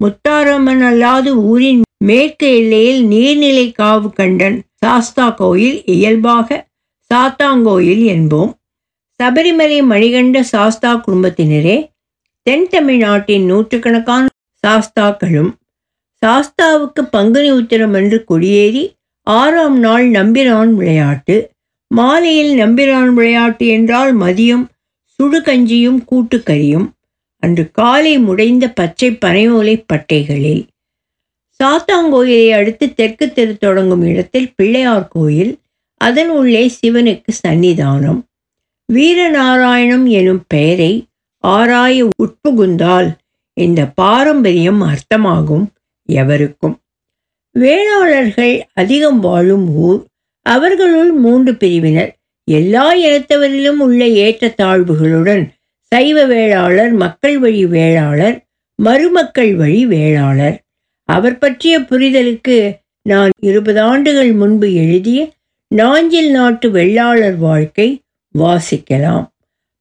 [0.00, 6.66] முத்தாரம்மன் அல்லாது ஊரின் மேற்கு எல்லையில் நீர்நிலை காவு கண்டன் சாஸ்தா கோயில் இயல்பாக
[7.10, 8.52] சாத்தாங்கோயில் என்போம்.
[9.20, 11.76] சபரிமலை மணிகண்ட சாஸ்தா குடும்பத்தினரே
[12.46, 14.26] தென் தமிழ்நாட்டின் நூற்றுக்கணக்கான
[14.64, 15.50] சாஸ்தாக்களும்
[16.22, 18.84] சாஸ்தாவுக்கு பங்குனி உத்திரம் என்று கொடியேறி
[19.26, 21.36] ஆறாம் நாள் நம்பிரான் விளையாட்டு
[21.90, 24.64] மாலையில் நம்பிரான் விளையாட்டு என்றால் மதியம்
[25.18, 26.88] சுடுகஞ்சியும் கூட்டுக்கறியும்
[27.42, 30.62] அன்று காலை முடைந்த பச்சை பனையோலை பட்டைகளில்.
[31.60, 35.52] சாத்தாங்கோயிலை அடுத்து தெற்கு தெரு தொடங்கும் இடத்தில் பிள்ளையார் கோயில்
[36.00, 38.20] அதன் உள்ளே சிவனுக்கு சன்னிதானம்.
[38.92, 41.06] வீரநாராயணம் எனும் பெயரை
[41.38, 43.10] ஆராய உட்புகுந்தால்
[43.52, 45.66] இந்த பாரம்பரியம் அர்த்தமாகும்
[46.04, 46.78] எவருக்கும்.
[47.52, 50.04] வேளாளர்கள் அதிகம் வாழும் ஊர்
[50.42, 52.16] அவர்களுள் மூன்று பிரிவினர்.
[52.44, 60.62] எல்லா இனத்தவரிலும் உள்ள ஏற்றத்தாழ்வுகளுடன் சைவ வேளாளர் மக்கள் வழி வேளாளர் மருமக்கள் வழி வேளாளர்.
[61.04, 65.32] அவர் பற்றிய புரிதலுக்கு நான் இருபது ஆண்டுகள் முன்பு எழுதிய
[65.68, 67.99] நாஞ்சில் நாட்டு வெள்ளாளர் வாழ்க்கை
[68.38, 69.26] வாசிக்கலாம்.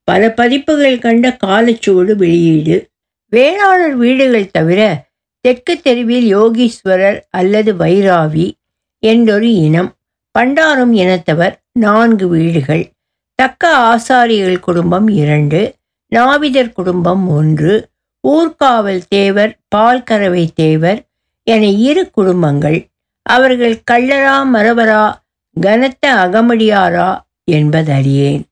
[0.04, 2.90] பல பதிப்புகள் கண்ட காலச்சுவடு வெளியீடு.
[3.30, 5.08] வேளாளர் வீடுகள் தவிர
[5.42, 8.52] தெற்கு தெருவில் யோகீஸ்வரர் அல்லது வைராவி
[9.00, 9.96] என்றொரு இனம்
[10.40, 12.92] பண்டாரம் இனத்தவர் நான்கு வீடுகள்.
[13.36, 15.76] தக்க ஆசாரிகள் குடும்பம் இரண்டு
[16.16, 17.90] நாவிதர் குடும்பம் ஒன்று
[18.28, 21.06] ஊர்காவல் தேவர் பால்கரவை தேவர்
[21.44, 22.88] என இரு குடும்பங்கள்.
[23.22, 25.14] அவர்கள் கள்ளரா மரவரா
[25.62, 28.44] கனத்த அகமடியாரா என்பதறியேன்.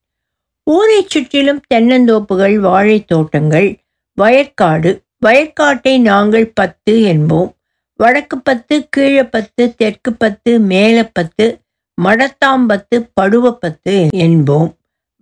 [0.64, 3.78] ஊரைச் சுற்றிலும் தென்னந்தோப்புகள் வாழைத் தோட்டங்கள்
[4.22, 5.02] வயற்காடு.
[5.26, 7.54] வயற்காட்டை நாங்கள் பத்து என்போம்.
[7.98, 11.62] வடக்கு பத்து கீழே பத்து தெற்கு பத்து மேலே பத்து
[12.04, 14.74] மடத்தாம்பத்து படுவப்பத்து என்போம்.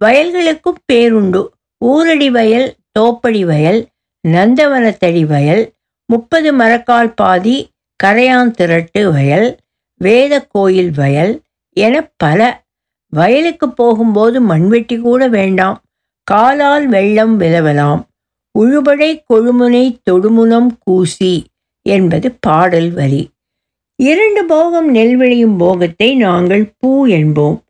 [0.05, 1.47] வயல்களுக்கும் பேருண்டு.
[1.85, 3.87] ஊரடி வயல் தோப்படி வயல்
[4.27, 5.73] நந்தவனத்தடி வயல்
[6.05, 7.69] முப்பது மரக்கால் பாதி
[8.03, 9.57] கரையான் திரட்டு வயல்
[9.97, 11.41] வேத கோயில் வயல்
[11.77, 12.63] என பல
[13.09, 15.81] வயலுக்கு போகும்போது மண்வெட்டி கூட வேண்டாம்.
[16.23, 18.01] காலால் வெள்ளம் விலவலாம்.
[18.59, 21.45] உழுபடை கொழுமுனை தொடுமுனம் கூசி
[21.81, 23.29] என்பது பாடல் வரி.
[23.95, 27.61] இரண்டு போகம் நெல் விளையும் போகத்தை நாங்கள் பூ என்போம்.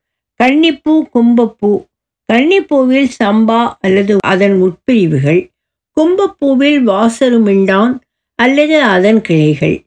[0.43, 1.85] கன்னிப்பூ கும்பப்பூ.
[2.33, 5.49] கன்னிப்பூவில் சம்பா அல்லது அதன் உட்பிரிவுகள்.
[5.97, 7.99] கும்பப்பூவில் வாசருமிண்டான்
[8.35, 9.83] அல்லது அதன் கிளைகள்.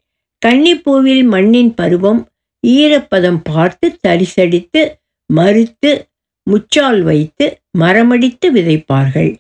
[0.47, 2.29] கன்னிப்பூவில் மண்ணின் பருவம்
[2.67, 4.99] ஈரப்பதம் பார்த்து தரிசடித்து
[5.35, 6.07] மறுத்து
[6.43, 9.37] முச்சால் வைத்து மரமடித்து விதைப்பார்கள்.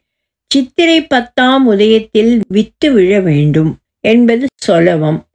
[0.46, 5.26] சித்திரை பத்தாம் உதயத்தில் வித்து விழ வேண்டும் என்பது சொலவம்.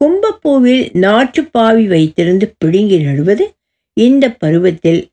[0.00, 3.54] கும்பப்பூவில் நாற்றுப்பாவி வைத்திருந்து பிடுங்கி நடுவது
[3.92, 5.08] இந்த பருவத்தில்.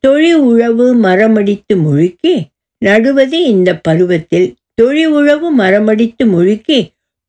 [0.00, 2.34] தொழி உழவு மரமடித்து முழுக்கி
[2.78, 4.54] நடுவது இந்த பருவத்தில்.
[4.74, 6.78] தொழி உழவு மரமடித்து முழுக்கி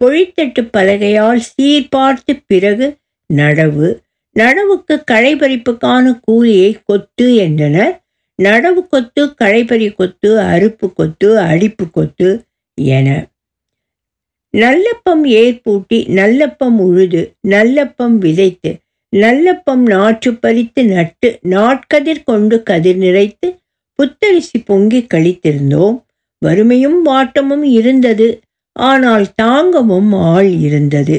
[0.06, 2.96] பொழித்தட்டு பலகையால் சீர்பார்த்து பிறகு
[3.34, 3.88] நடவு.
[4.38, 7.96] நடவுக்கு களைபறிப்புக்கான கூலியை கொத்து என்றனர்.
[8.40, 12.30] நடவு கொத்து களைபறி கொத்து அறுப்பு கொத்து அடிப்பு கொத்து
[12.78, 13.08] என.
[14.54, 18.72] நல்லப்பம் ஏற்பூட்டி நல்லப்பம் உழுது நல்லப்பம் விதைத்து
[19.14, 23.48] நல்லப்பம் நாற்று பறித்து நட்டு நாட்கதிர் கொண்டு கதிர் நிறைத்து
[24.00, 25.98] புத்தரிசி பொங்கி கழித்திருந்தோம்.
[26.42, 28.28] வறுமையும் வாட்டமும் இருந்தது.
[28.76, 31.18] ஆனால் தாங்கவும் ஆள் இருந்தது.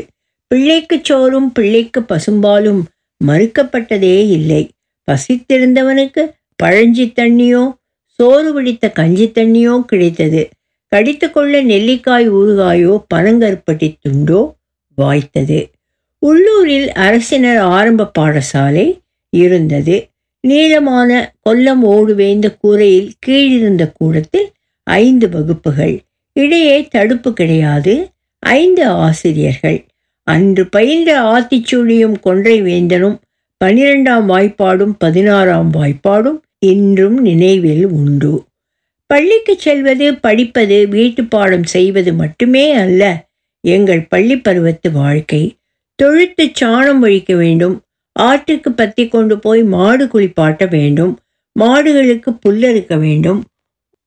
[0.51, 2.83] பிள்ளைக்கு சோறும் பிள்ளைக்கு பசும்பாலும்
[3.27, 4.71] மறுக்கப்பட்டதே இல்லை.
[5.11, 6.31] பசித்திருந்தவனுக்கு
[6.63, 10.49] பழஞ்சி தண்ணியோ சோறு பிடித்த கஞ்சி தண்ணியோ கிடைத்தது.
[10.87, 14.55] கடித்து கொள்ள நெல்லிக்காய் ஊறுகாயோ பனங்கருப்பட்டி துண்டோ
[14.97, 15.71] வாய்த்தது.
[16.19, 18.99] உள்ளூரில் அரசினர் ஆரம்ப பாடசாலை
[19.31, 20.09] இருந்தது.
[20.41, 24.53] நீளமான கொல்லம் ஓடுவேந்த கூரையில் கீழிருந்த கூடத்தில்
[24.83, 26.03] ஐந்து வகுப்புகள்.
[26.33, 28.11] இடையே தடுப்பு கிடையாது.
[28.39, 29.88] ஐந்து ஆசிரியர்கள்.
[30.33, 33.17] அன்று பயின்ற ஆத்திச்சூடியும் கொன்றை வேந்தனும்
[33.65, 38.33] பனிரெண்டாம் வாய்ப்பாடும் பதினாறாம் வாய்ப்பாடும் இன்றும் நினைவில் உண்டு.
[39.11, 43.03] பள்ளிக்கு செல்வது படிப்பது வீட்டு பாடம் செய்வது மட்டுமே அல்ல
[43.65, 45.43] எங்கள் பள்ளி பருவத்து வாழ்க்கை.
[46.03, 47.77] தொழுத்து சாணம் வழிக்க வேண்டும்
[48.13, 51.15] ஆற்றுக்கு பத்தி கொண்டு போய் மாடு குளிப்பாட்ட வேண்டும்
[51.57, 53.41] மாடுகளுக்கு புல்லறுக்க வேண்டும்.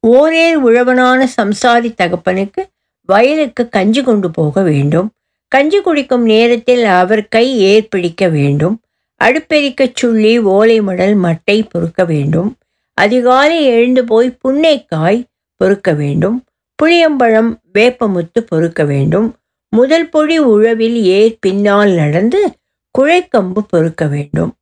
[0.07, 2.63] ஓரே உழவனான சம்சாரி தகப்பனுக்கு
[3.09, 5.09] வயலுக்கு கஞ்சி கொண்டு போக வேண்டும்.
[5.51, 8.81] கஞ்சி குடிக்கும் நேரத்தில் அவர் கை ஏற்பிடிக்க வேண்டும்.
[9.23, 12.57] அடுப்பெரிக்கச் சுள்ளி ஓலை மடல் மட்டை பொறுக்க வேண்டும்.
[12.93, 15.23] அதிகாலை எழுந்து போய் புன்னைக்காய்
[15.55, 16.43] பொறுக்க வேண்டும்.
[16.75, 19.35] புளியம்பழம் வேப்பமுத்து பொறுக்க வேண்டும்.
[19.69, 22.55] முதல் பொடி உழவில் ஏர் பின்னால் நடந்து
[22.99, 24.55] குழைக்கம்பு பொறுக்க வேண்டும்.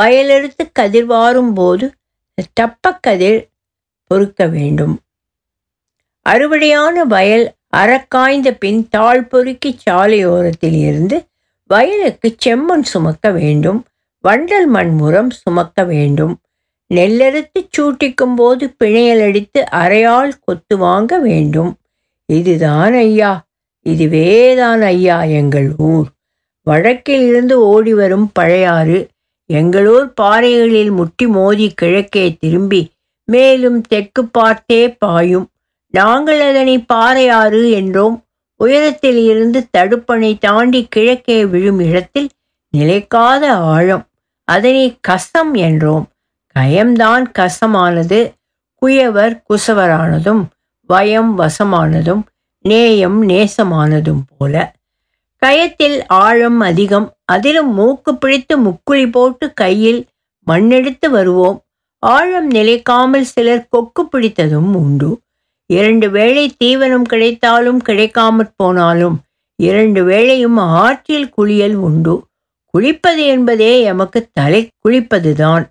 [0.00, 1.92] வயலெடுத்து கதிர்வாரும் போது
[2.60, 3.48] தப்பக்கதிர்
[4.06, 5.00] பொறுக்க வேண்டும்.
[6.30, 11.24] அறுவடையான வயல் அறக்காய்ந்த பின் தாழ் பொறுக்கி சாலையோரத்தில் இருந்து
[11.66, 13.84] வயலுக்கு செம்மண் சுமக்க வேண்டும்.
[14.28, 16.40] வண்டல் மண் முறம் சுமக்க வேண்டும்.
[16.94, 21.76] நெல்லறுத்து சூட்டிக்கும் போது பிணையல் அடித்து அரையால் கொத்து வாங்க வேண்டும்.
[22.26, 23.46] இதுதான் ஐயா
[23.86, 26.08] இதுவேதான் ஐயா எங்கள் ஊர்.
[26.66, 28.98] வடக்கிலிருந்து ஓடி வரும் பழையாறு
[29.52, 32.90] எங்களூர் பாறைகளில் முட்டி மோதி கிழக்கே திரும்பி
[33.24, 35.51] மேலும் தெற்கு பார்த்தே பாயும்.
[35.92, 38.20] நாங்கள் அதனை பாறையாறு என்றோம்.
[38.56, 42.28] உயரத்தில் இருந்து தடுப்பணை தாண்டி கிழக்கே விழும் இடத்தில்
[42.76, 44.06] நிலைக்காத ஆழம்.
[44.44, 46.04] அதனை கசம் என்றோம்.
[46.58, 48.32] கயம்தான் கசமானது.
[48.82, 50.44] குயவர் குசவரானதும்
[50.88, 52.22] வயம் வசமானதும்
[52.60, 54.74] நேயம் நேசமானதும் போல.
[55.38, 57.14] கயத்தில் ஆழம் அதிகம்.
[57.24, 60.06] அதிலும் மூக்கு பிடித்து முக்குழி போட்டு கையில்
[60.46, 61.62] மண்ணெடுத்து வருவோம்.
[61.98, 65.20] ஆழம் நிலைக்காமல் சிலர் கொக்கு பிடித்ததும் உண்டு.
[65.72, 69.16] இரண்டு வேளை தீவனம் கிடைத்தாலும் கிடைக்காமற் போனாலும்
[69.56, 72.14] இரண்டு வேளையும் ஆற்றில் குளியல் உண்டு.
[72.74, 75.64] குளிப்பது என்பதே எமக்கு தலை குளிப்பதுதான்.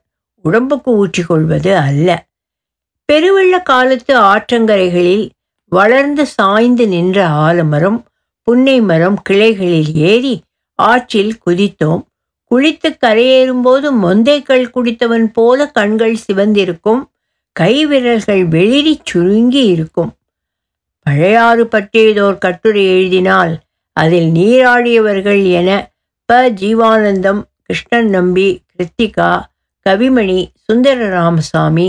[0.43, 2.25] உடம்புக்கு ஊற்றிக்கொள்வது அல்ல.
[3.11, 5.29] பெருவெள்ள காலத்து ஆற்றங்கரைகளில்
[5.71, 7.99] வளர்ந்து சாய்ந்து நின்ற ஆலமரம்
[8.41, 10.41] புன்னை மரம் கிளைகளில் ஏறி
[10.75, 12.03] ஆற்றில் குதித்தோம்.
[12.51, 17.01] குளித்து கரையேறும்போது மொந்தைக்கள் குடித்தவன் போல கண்கள் சிவந்திருக்கும்.
[17.55, 20.11] கை விரல்கள் வெளிரி சுருங்கி இருக்கும்.
[21.05, 23.53] பழையாறு பற்றியதோர் கட்டுரை எழுதினால்
[23.97, 25.69] அதில் நீராடியவர்கள் என
[26.25, 26.51] ப.
[26.51, 29.31] ஜீவானந்தம் கிருஷ்ணன் நம்பி கிருத்திகா
[29.89, 31.87] கவிமணி சுந்தர ராமசாமி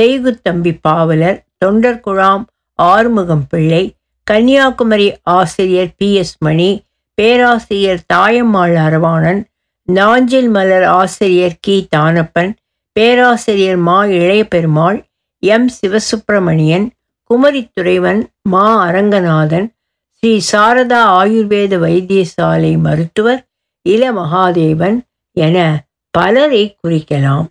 [0.00, 2.44] செய்குத்தம்பி பாவலர் தொண்டர்குழாம்
[2.78, 3.94] ஆறுமுகம் பிள்ளை
[4.30, 6.14] கன்னியாகுமரி ஆசிரியர் பி.
[6.14, 6.36] எஸ்.
[6.38, 6.70] மணி
[7.14, 9.40] பேராசிரியர் தாயம்மாள் அரவாணன்
[9.88, 11.88] நாஞ்சில் மலர் ஆசிரியர் கி.
[11.96, 12.52] தானப்பன்
[12.92, 15.06] பேராசிரியர் மா இளைய பெருமாள்
[15.38, 15.68] எம்.
[15.68, 16.90] சிவசுப்பிரமணியன்
[17.22, 19.68] குமரி துறைவன் மா அரங்கநாதன்
[20.08, 23.46] ஸ்ரீ சாரதா ஆயுர்வேத வைத்தியசாலை மருத்துவர்
[23.82, 25.00] இள மகாதேவன்
[25.32, 27.46] என பலரை குறிக்கலாம்.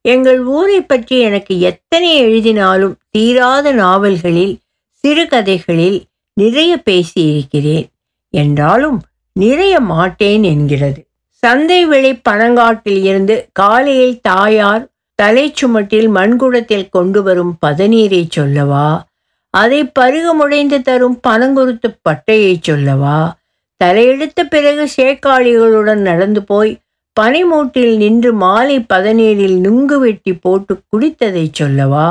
[0.00, 4.58] எங்கள் ஊரை பற்றி எனக்கு எத்தனை எழுதினாலும் தீராத நாவல்களில்
[5.04, 6.02] சிறுகதைகளில்
[6.32, 7.86] நிறைய பேசியிருக்கிறேன்.
[8.30, 9.02] என்றாலும்
[9.32, 11.05] நிறைய மாட்டேன் என்கிறது.
[11.42, 14.84] சந்தை வெளி பனங்காட்டில் இருந்து காலையில் தாயார்
[15.18, 19.06] தலை சுமட்டில் மண்குடத்தில் கொண்டு வரும் பதநீரை சொல்லவா?
[19.50, 23.36] அதை பருக முடைந்து தரும் பனங்குருத்து பட்டையை சொல்லவா?
[23.84, 26.72] தலையெடுத்த பிறகு சேக்காளிகளுடன் நடந்து போய்
[27.20, 32.06] பனிமூட்டில் நின்று மாலை பதநீரில் நுங்கு வெட்டி போட்டு குடித்ததைச் சொல்லவா?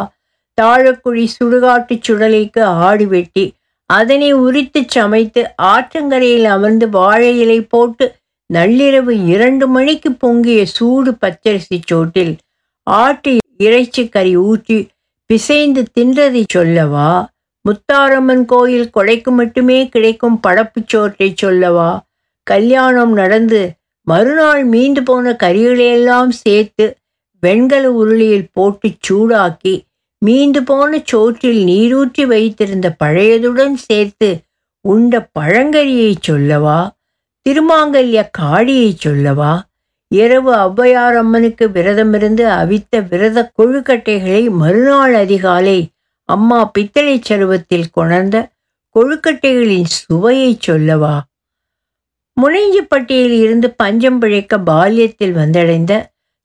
[0.58, 3.46] தாழக்குழி சுடுகாட்டுச் சுடலைக்கு ஆடு வெட்டி
[3.90, 8.06] அதனை உரித்துச் சமைத்து ஆற்றங்கரையில் அமர்ந்து வாழை இலை போட்டு
[8.54, 12.38] நள்ளிரவு இரண்டு மணிக்கு பொங்கிய சூடு பச்சரிசி சோட்டில்
[12.84, 14.90] ஆட்டு இறைச்சி கறி ஊற்றி
[15.26, 17.28] பிசைந்து தின்றதை சொல்லவா?
[17.66, 22.06] முத்தாரம்மன் கோயில் கொடைக்கு மட்டுமே கிடைக்கும் படப்புச் சோற்றை சொல்லவா?
[22.44, 23.62] கல்யாணம் நடந்து
[24.02, 26.98] மறுநாள் மீண்டு போன கறிகளையெல்லாம் சேர்த்து
[27.40, 29.86] வெண்கல உருளியில் போட்டு சூடாக்கி
[30.18, 34.30] மீண்டு போன சோற்றில் நீரூற்றி வைத்திருந்த பழையதுடன் சேர்த்து
[34.82, 36.95] உண்ட பழங்கரியை சொல்லவா?
[37.46, 39.54] திருமாங்கல்ய காளியை சொல்லவா?
[40.12, 45.80] இரவு ஔவையார் அம்மனுக்கு விரதமிருந்து அவித்த விரத கொழுக்கட்டைகளை மறுநாள் அதிகாலை
[46.30, 48.38] அம்மா பித்தளை சருவத்தில் கொணர்ந்த
[48.96, 51.16] கொழுக்கட்டைகளின் சுவையை சொல்லவா?
[52.38, 55.94] முனைஞ்சிப்பட்டியில் இருந்து பஞ்சம் பிழைக்க பால்யத்தில் வந்தடைந்த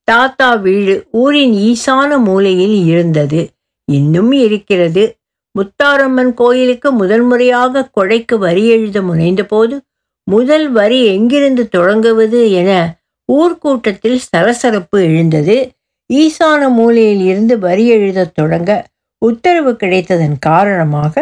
[0.08, 3.40] தாத்தா வீடு ஊரின் ஈசான மூலையில் இருந்தது.
[3.88, 5.04] இன்னும் இருக்கிறது.
[5.54, 9.74] முத்தாரம்மன் கோயிலுக்கு முதல் முறையாக கொடைக்கு வரி எழுத முனைந்தபோது
[10.32, 12.70] முதல் வரி எங்கிருந்து தொடங்குவது என
[13.28, 15.56] ஊர்க்கூட்டத்தில் சலசலப்பு எழுந்தது.
[16.12, 18.70] ஈசான மூலையில் இருந்து வரி எழுதத் தொடங்க
[19.22, 21.14] உத்தரவு கிடைத்ததன் காரணமாக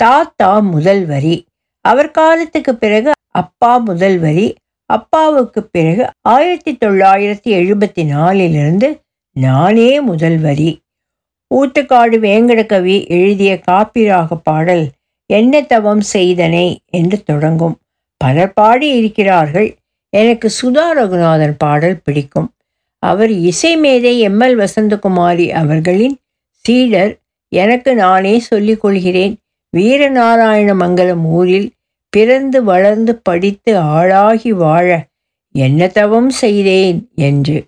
[0.00, 1.36] தாத்தா முதல் வரி
[1.84, 4.46] அவர் காலத்துக்கு பிறகு அப்பா முதல் வரி
[4.90, 8.88] அப்பாவுக்கு பிறகு ஆயிரத்தி தொள்ளாயிரத்தி எழுபத்தி நாலிலிருந்து
[9.36, 10.70] நானே முதல் வரி.
[11.50, 14.84] ஊத்துக்காடு வேங்கடகவி எழுதிய காப்பிராக பாடல்
[15.30, 17.76] என்ன தவம் செய்தனை என்று தொடங்கும்.
[18.24, 19.76] பலர் பாடி இருக்கிறார்கள்
[20.12, 22.52] எனக்கு சுதா ரகுநாதன் பாடல் பிடிக்கும்.
[22.98, 24.40] அவர் இசை மேதை எம்.
[24.40, 24.56] எல்.
[24.62, 26.16] வசந்தகுமாரி அவர்களின்
[26.64, 27.18] சீடர்.
[27.48, 29.36] எனக்கு நானே சொல்லிக் கொள்கிறேன்.
[29.76, 31.68] வீரநாராயண மங்கலம் ஊரில்
[32.08, 34.88] பிறந்து வளர்ந்து படித்து ஆளாகி வாழ
[35.54, 37.64] என்ன தவம் செய்தேன் என்று.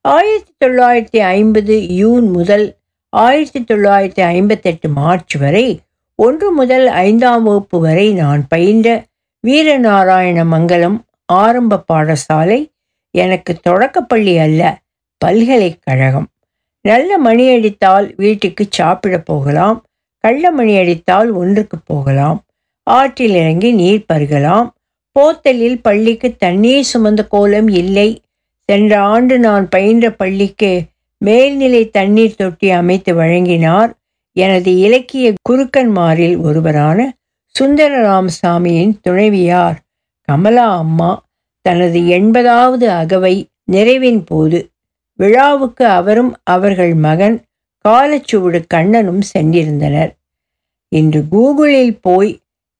[0.00, 2.66] ஆயிரத்தி தொள்ளாயிரத்தி ஐம்பது யூன் முதல்
[3.08, 5.80] ஆயிரத்தி தொள்ளாயிரத்தி ஐம்பத்தெட்டு மார்ச் வரை
[6.14, 8.88] ஒன்று முதல் ஐந்தாம் வகுப்பு வரை நான் பயின்ற
[9.46, 12.58] வீரநாராயண மங்கலம் ஆரம்ப பாடசாலை
[13.10, 14.78] எனக்கு தொடக்கப்பள்ளி அல்ல
[15.18, 16.26] பல்கலைக்கழகம்.
[16.80, 19.78] நல்ல மணி அடித்தால் வீட்டுக்கு சாப்பிட போகலாம்
[20.18, 22.38] கள்ள மணி அடித்தால் ஒன்றுக்கு போகலாம்
[22.82, 24.68] ஆற்றில் இறங்கி நீர் பருகலாம்
[25.16, 28.22] போத்தலில் பள்ளிக்கு தண்ணீர் சுமந்த கோலம் இல்லை.
[28.68, 30.82] சென்ற ஆண்டு நான் பயின்ற பள்ளிக்கு
[31.18, 33.90] மேல்நிலை தண்ணீர் தொட்டி அமைத்து வழங்கினார்.
[34.36, 36.98] எனது இலக்கிய குருக்கன்மாரில் ஒருவரான
[37.54, 39.78] சுந்தர ராமசாமியின் துணைவியார்
[40.28, 41.10] கமலா அம்மா
[41.62, 43.34] தனது எண்பதாவது அகவை
[43.72, 44.58] நிறைவின் போது
[45.18, 47.36] விழாவுக்கு அவரும் அவர்கள் மகன்
[47.84, 50.12] காலச்சுவடு கண்ணனும் சென்றிருந்தனர்.
[50.88, 52.30] இன்று கூகுளில் போய்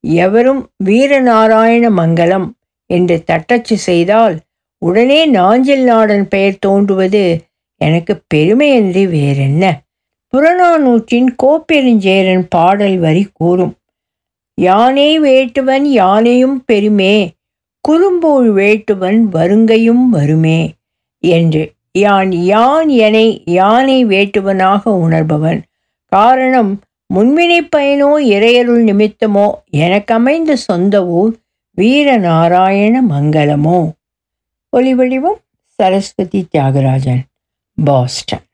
[0.04, 2.46] எவரும் வீரநாராயண மங்கலம்
[2.86, 4.36] என்று தட்டச்சு செய்தால்
[4.82, 7.24] உடனே நாஞ்சில் நாடன் பெயர் தோன்றுவது
[7.80, 9.64] எனக்கு பெருமையன்றி வேறென்ன?
[10.32, 13.74] புறநானூற்றின் கோப்பெருஞ்சேரன் பாடல் வரி கூறும்.
[14.58, 17.16] யானே வேட்டுவன் யானையும் பெருமே
[17.80, 20.74] குறும்போல் வேட்டுவன் வருங்கையும் வருமே
[21.18, 21.72] என்று.
[21.92, 23.18] யான் யான் என
[23.56, 25.60] யானை வேட்டுவனாக உணர்பவன்.
[26.12, 26.72] காரணம்
[27.14, 29.46] முன்வினை பயனோ இறையருள் நிமித்தமோ
[29.76, 31.32] எனக்கமைந்த சொந்த ஊர்
[31.78, 33.80] வீரநாராயண மங்கலமோ.
[34.76, 35.40] ஒலிவடிவம்
[35.78, 37.22] சரஸ்வதி தியாகராஜன்
[37.84, 38.46] பாஸ்டன்.